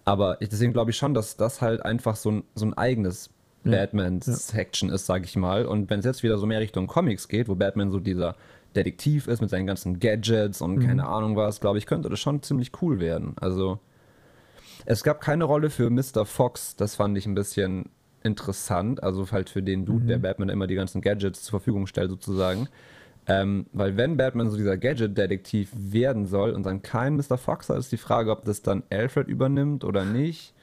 [0.10, 3.30] Aber ich, deswegen glaube ich schon, dass das halt einfach so ein, so ein eigenes
[3.64, 3.72] Ja.
[3.72, 5.66] Batman-Section ist, sage ich mal.
[5.66, 8.36] Und wenn es jetzt wieder so mehr Richtung Comics geht, wo Batman so dieser
[8.76, 12.42] Detektiv ist mit seinen ganzen Gadgets und keine Ahnung was, glaube ich, könnte das schon
[12.44, 13.36] ziemlich cool werden.
[13.42, 13.80] Also
[14.86, 16.26] es gab keine Rolle für Mr.
[16.26, 17.86] Fox, das fand ich ein bisschen
[18.24, 19.04] interessant.
[19.04, 22.68] Also halt für den Dude, der Batman immer die ganzen Gadgets zur Verfügung stellt, sozusagen.
[23.30, 27.38] Ähm, weil wenn Batman so dieser Gadget-Detektiv werden soll und dann kein Mr.
[27.38, 30.54] Fox hat, ist die Frage, ob das dann Alfred übernimmt oder nicht.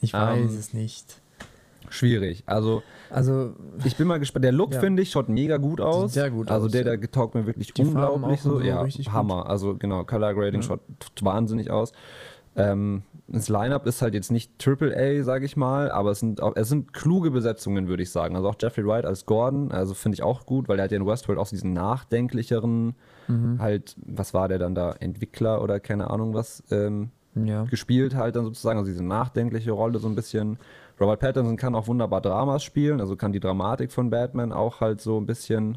[0.00, 1.20] ich weiß ähm, es nicht.
[1.90, 2.42] Schwierig.
[2.46, 4.44] Also Also ich bin mal gespannt.
[4.44, 4.80] Der Look, Ja.
[4.80, 6.12] finde ich, schaut mega gut aus.
[6.12, 6.96] sehr gut Also aus, der, ja.
[6.96, 8.58] der taugt mir wirklich Die unglaublich so.
[8.58, 9.14] so, Ja, richtig gut.
[9.14, 9.48] Hammer.
[9.48, 11.92] Also genau, Color Grading schaut t- wahnsinnig aus.
[12.58, 16.40] Ähm, das Line-Up ist halt jetzt nicht Triple A, sage ich mal, aber es sind,
[16.56, 18.36] es sind kluge Besetzungen, würde ich sagen.
[18.36, 20.96] Also auch Jeffrey Wright als Gordon, also finde ich auch gut, weil der hat ja
[20.96, 22.94] in Westworld auch diesen nachdenklicheren,
[23.28, 23.58] Mhm.
[23.60, 27.64] halt, was war der dann da, Entwickler oder keine Ahnung was, ähm, Ja.
[27.64, 30.58] gespielt halt dann sozusagen, also diese nachdenkliche Rolle so ein bisschen.
[30.98, 35.02] Robert Pattinson kann auch wunderbar Dramas spielen, also kann die Dramatik von Batman auch halt
[35.02, 35.76] so ein bisschen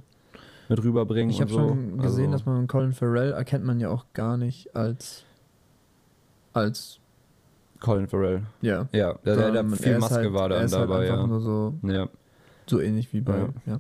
[0.70, 1.30] mit rüberbringen.
[1.30, 1.58] Ich habe so.
[1.60, 5.26] schon gesehen, also, dass man Colin Farrell erkennt man ja auch gar nicht als
[6.54, 7.00] als
[7.80, 8.44] Colin Farrell.
[8.62, 8.88] ja.
[8.92, 11.28] Ja, der, der, der viel Maske halt, war dann halt dabei, einfach ja.
[11.28, 12.08] nur so, ja.
[12.68, 13.50] so ähnlich wie bei Ja.
[13.66, 13.80] ja.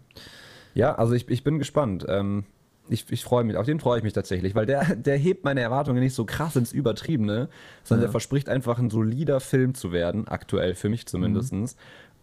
[0.74, 2.05] Ja, also ich, ich bin gespannt.
[2.07, 2.45] Ähm,
[2.89, 5.61] ich, ich freue mich, auf den freue ich mich tatsächlich, weil der, der hebt meine
[5.61, 7.49] Erwartungen nicht so krass ins Übertriebene,
[7.84, 8.07] sondern Ja.
[8.07, 11.78] der verspricht einfach ein solider Film zu werden, aktuell für mich zumindest.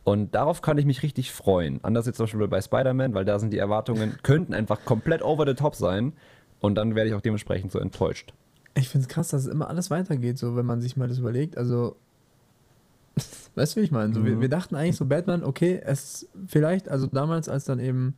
[0.04, 1.84] Und darauf kann ich mich richtig freuen.
[1.84, 5.46] Anders jetzt zum Beispiel bei Spider-Man, weil da sind die Erwartungen, könnten einfach komplett over
[5.46, 6.14] the top sein.
[6.60, 8.32] Und dann werde ich auch dementsprechend so enttäuscht.
[8.78, 11.18] Ich finde es krass, dass es immer alles weitergeht, so wenn man sich mal das
[11.18, 11.56] überlegt.
[11.58, 11.96] Also,
[13.54, 14.14] weißt du, wie ich meine?
[14.14, 14.40] So, wir, Mhm.
[14.40, 18.16] wir dachten eigentlich so, Batman, okay, es vielleicht, also damals, als dann eben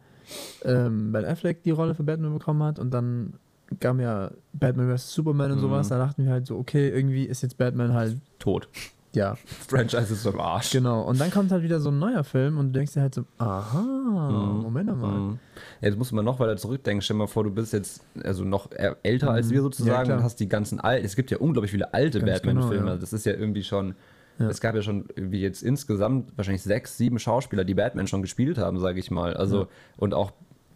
[0.63, 3.35] ähm, Ben Affleck die Rolle für Batman bekommen hat und dann
[3.81, 5.13] kam ja Batman vs.
[5.15, 5.63] Superman und Mhm.
[5.63, 8.69] sowas, da dachten wir halt so, okay, irgendwie ist jetzt Batman halt, Tot.
[9.15, 9.35] Ja,
[9.69, 10.71] Franchise ist am Arsch.
[10.71, 11.03] genau.
[11.03, 13.25] Und dann kommt halt wieder so ein neuer Film und du denkst dir halt so,
[13.39, 14.63] aha, Mhm.
[14.63, 15.19] Moment mal.
[15.19, 15.39] Mhm.
[15.81, 17.01] Ja, Jetzt muss man noch weiter zurückdenken.
[17.03, 19.51] Stell dir mal vor, du bist jetzt also noch eher älter als Mhm.
[19.51, 20.19] wir Ja, sozusagen klar.
[20.19, 21.05] und hast die ganzen alten.
[21.05, 22.77] Es gibt ja unglaublich viele alte Ganz Batman-Filme.
[22.79, 22.97] genau, ja.
[22.99, 23.95] Das ist ja irgendwie schon.
[24.39, 24.49] Ja.
[24.49, 28.57] Es gab ja schon irgendwie jetzt insgesamt wahrscheinlich sechs, sieben Schauspieler, die Batman schon gespielt
[28.59, 29.35] haben, sage ich mal.
[29.35, 29.67] Also Ja.
[29.99, 30.33] und auch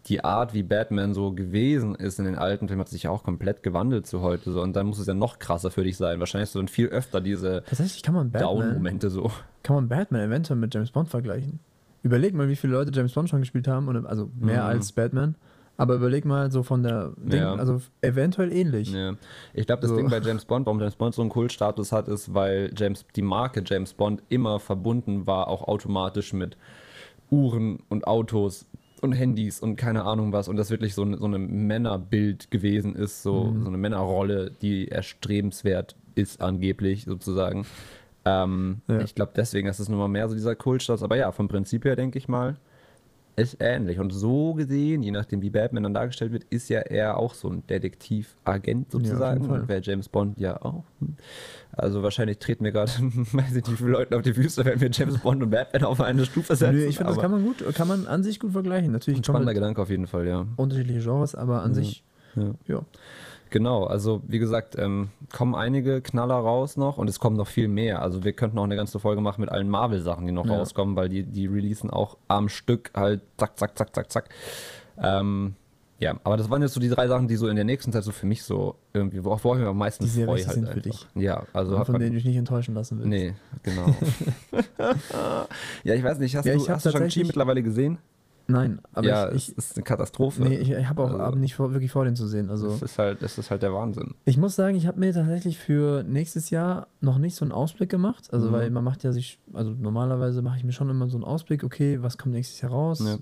[0.07, 3.23] die Art, wie Batman so gewesen ist in den alten Filmen, hat sich ja auch
[3.23, 4.51] komplett gewandelt zu heute.
[4.51, 4.61] So.
[4.61, 6.19] Und dann muss es ja noch krasser für dich sein.
[6.19, 9.31] Wahrscheinlich hast du dann viel öfter diese Tatsächlich kann man Batman, Down-Momente so.
[9.63, 11.59] kann man Batman eventuell mit James Bond vergleichen.
[12.03, 14.67] Überleg mal, wie viele Leute James Bond schon gespielt haben, und, also mehr Mhm.
[14.69, 15.35] als Batman.
[15.77, 17.55] Aber überleg mal so von der Ding, Ja.
[17.55, 18.93] also eventuell ähnlich.
[18.93, 19.15] Ja.
[19.53, 19.97] Ich glaube, das So.
[19.97, 23.21] Ding bei James Bond, warum James Bond so einen Kultstatus hat, ist, weil James, die
[23.23, 26.55] Marke James Bond immer verbunden war, auch automatisch mit
[27.29, 28.67] Uhren und Autos
[29.01, 30.47] und Handys und keine Ahnung was.
[30.47, 33.61] Und das wirklich so, ein- so eine Männerbild gewesen ist, so, Mhm.
[33.63, 37.65] so eine Männerrolle, die erstrebenswert ist, angeblich sozusagen.
[38.25, 39.01] Ähm, Ja.
[39.01, 41.03] Ich glaube, deswegen ist es nun mal mehr so dieser Kultstatus.
[41.03, 42.55] Aber ja, vom Prinzip her denke ich mal,
[43.35, 43.99] ist ähnlich.
[43.99, 47.49] Und so gesehen, je nachdem, wie Batman dann dargestellt wird, ist ja er auch so
[47.49, 49.43] ein Detektivagent Ja, sozusagen.
[49.45, 49.61] Fall.
[49.61, 50.83] und wäre James Bond ja auch.
[51.73, 54.79] Also wahrscheinlich treten wir gerade, weiß ich nicht, wie viele Leute auf die Füße, wenn
[54.79, 56.75] wir James Bond und Batman auf eine Stufe setzen.
[56.75, 58.91] Nö, ich finde, das kann man gut, kann man an sich gut vergleichen.
[58.91, 60.45] Natürlich ein spannender Gedanke auf jeden Fall, ja.
[60.55, 61.75] unterschiedliche Genres, aber an Ja.
[61.75, 62.03] sich,
[62.35, 62.51] Ja.
[62.67, 62.81] ja.
[63.49, 67.67] Genau, also wie gesagt, ähm, kommen einige Knaller raus noch und es kommen noch viel
[67.67, 68.01] mehr.
[68.01, 70.53] Also wir könnten auch eine ganze Folge machen mit allen Marvel-Sachen, die noch Ja.
[70.57, 74.29] rauskommen, weil die, die releasen auch am Stück halt zack, zack, zack, zack, zack.
[75.01, 75.55] Ähm,
[75.99, 78.03] ja, aber das waren jetzt so die drei Sachen, die so in der nächsten Zeit
[78.03, 81.05] so für mich so irgendwie, worauf ich mich am meisten freue halt sind für einfach.
[81.15, 83.09] Ja, also hat von denen du dich nicht enttäuschen lassen willst.
[83.09, 83.33] Nee,
[83.63, 83.85] genau.
[85.83, 87.97] ja, ich weiß nicht, hast Ja, du, hast du Shang-Chi mittlerweile gesehen?
[88.47, 90.43] Nein, aber ja, ich, es ist eine Katastrophe.
[90.43, 92.49] ich, nee, ich, ich habe auch Also- Abend nicht vor, wirklich vor, den zu sehen.
[92.51, 94.13] Also es ist halt, es ist halt der Wahnsinn.
[94.25, 97.89] Ich muss sagen, ich habe mir tatsächlich für nächstes Jahr noch nicht so einen Ausblick
[97.89, 98.29] gemacht.
[98.31, 98.53] Also, Mhm.
[98.53, 101.63] weil man macht ja sich, also normalerweise mache ich mir schon immer so einen Ausblick,
[101.63, 102.99] okay, was kommt nächstes Jahr raus?
[103.03, 103.17] Ja.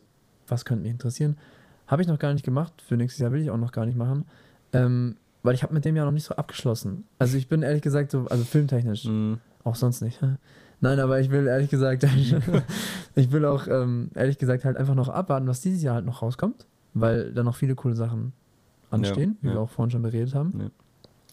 [0.47, 1.37] Was könnte mich interessieren?
[1.87, 2.81] Habe ich noch gar nicht gemacht.
[2.85, 4.25] Für nächstes Jahr will ich auch noch gar nicht machen.
[4.73, 7.05] Ähm, weil ich habe mit dem Jahr noch nicht so abgeschlossen.
[7.19, 9.39] Also, ich bin ehrlich gesagt so, also filmtechnisch, Mhm.
[9.63, 10.19] auch sonst nicht.
[10.83, 12.03] Nein, aber ich will ehrlich gesagt,
[13.15, 16.21] ich will auch ähm, ehrlich gesagt halt einfach noch abwarten, was dieses Jahr halt noch
[16.21, 18.33] rauskommt, weil da noch viele coole Sachen
[18.91, 19.53] anstehen, wie ja.
[19.53, 20.53] wir auch vorhin schon beredet haben.
[20.59, 20.65] Ja.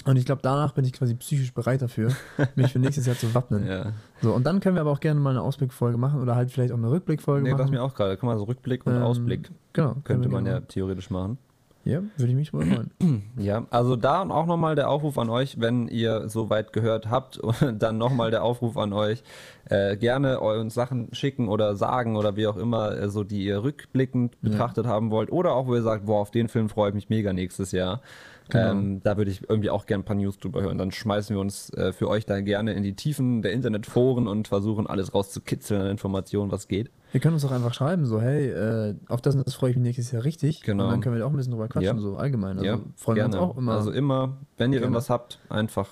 [0.05, 2.13] Und ich glaube, danach bin ich quasi psychisch bereit dafür,
[2.55, 3.67] mich für nächstes Jahr zu wappnen.
[3.67, 3.93] Ja.
[4.23, 6.73] So, und dann können wir aber auch gerne mal eine Ausblickfolge machen oder halt vielleicht
[6.73, 7.71] auch eine Rückblickfolge Nee, das machen.
[7.73, 8.17] mir auch gerade.
[8.17, 9.97] Guck mal, so Rückblick und Ähm, Ausblick Genau.
[10.05, 11.39] könnte man ja theoretisch machen.
[11.85, 12.91] Ja, würde ich mich wohl freuen.
[13.39, 17.57] Ja, also da auch nochmal der Aufruf an euch, wenn ihr soweit gehört habt, und
[17.83, 19.23] dann nochmal der Aufruf an euch,
[19.65, 23.63] äh, gerne uns Sachen schicken oder sagen oder wie auch immer, äh, so die ihr
[23.63, 24.51] rückblickend Ja.
[24.51, 27.09] betrachtet haben wollt oder auch wo ihr sagt, boah, auf den Film freue ich mich
[27.09, 28.03] mega nächstes Jahr.
[28.51, 28.73] Genau.
[28.73, 30.77] Ähm, da würde ich irgendwie auch gerne ein paar News drüber hören.
[30.77, 34.49] Dann schmeißen wir uns äh, für euch da gerne in die Tiefen der Internetforen und
[34.49, 36.91] versuchen alles rauszukitzeln an Informationen, was geht.
[37.13, 39.77] Wir können uns auch einfach schreiben, so, hey, äh, auf das und das freue ich
[39.77, 40.63] mich nächstes Jahr richtig.
[40.63, 40.85] Genau.
[40.85, 42.03] Und dann können wir auch ein bisschen drüber quatschen, Ja.
[42.03, 42.59] so allgemein.
[42.59, 43.35] Also ja, freuen gerne.
[43.35, 43.73] wir uns auch immer.
[43.73, 44.85] Also immer, wenn ihr Gerne.
[44.87, 45.89] irgendwas habt, einfach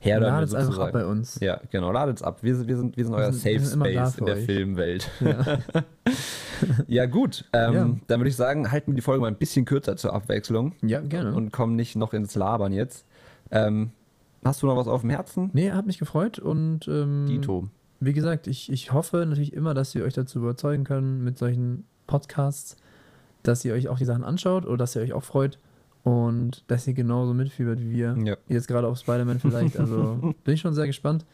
[0.00, 1.40] her damit Ladet es einfach ab bei uns.
[1.40, 2.38] Ja, genau, ladet's ab.
[2.42, 4.44] Wir, sind- wir, sind, wir sind euer Wir sind- Safe Space in der euch.
[4.44, 5.10] Filmwelt.
[5.20, 5.58] Ja.
[6.86, 7.44] Ja, gut.
[7.52, 7.90] Ähm, Ja.
[8.06, 11.00] Dann würde ich sagen, halten wir die Folge mal ein bisschen kürzer zur Abwechslung ja,
[11.00, 11.34] gerne.
[11.34, 13.06] und kommen nicht noch ins Labern jetzt.
[13.50, 13.90] Ähm,
[14.44, 15.50] hast du noch was auf dem Herzen?
[15.52, 17.68] nee, hat mich gefreut und ähm, Dito.
[18.00, 21.84] Wie gesagt, ich, ich hoffe natürlich immer, dass wir euch dazu überzeugen können mit solchen
[22.06, 22.76] Podcasts,
[23.42, 25.58] dass ihr euch auch die Sachen anschaut oder dass ihr euch auch freut
[26.04, 28.14] und dass ihr genauso mitfiebert wie wir.
[28.22, 28.36] Ja.
[28.46, 29.78] Jetzt gerade auf Spider-Man vielleicht.
[29.80, 31.24] Also bin ich schon sehr gespannt.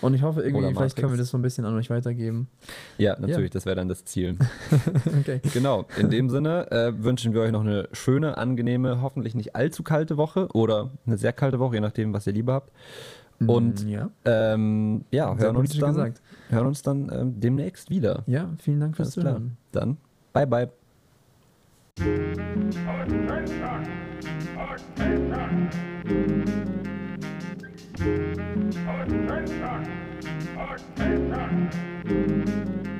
[0.00, 2.48] Und ich hoffe irgendwie, vielleicht können wir das so ein bisschen an euch weitergeben.
[2.96, 4.38] Ja, natürlich, das wäre dann das Ziel.
[5.20, 5.40] okay.
[5.52, 9.82] genau, in dem Sinne äh, wünschen wir euch noch eine schöne, angenehme, hoffentlich nicht allzu
[9.82, 12.72] kalte Woche oder eine sehr kalte Woche, je nachdem, was ihr lieber habt.
[13.40, 16.22] Und Mm, ja, ähm, ja, sehr hören uns dann, gesagt.
[16.48, 18.22] hören uns dann ähm, demnächst wieder.
[18.26, 19.10] Ja, vielen Dank fürs.
[19.10, 19.58] Zuhören.
[19.72, 19.98] Dann,
[20.32, 20.70] bye bye.
[22.96, 23.86] Attention!
[28.86, 29.82] Attention!
[30.56, 32.95] Attention!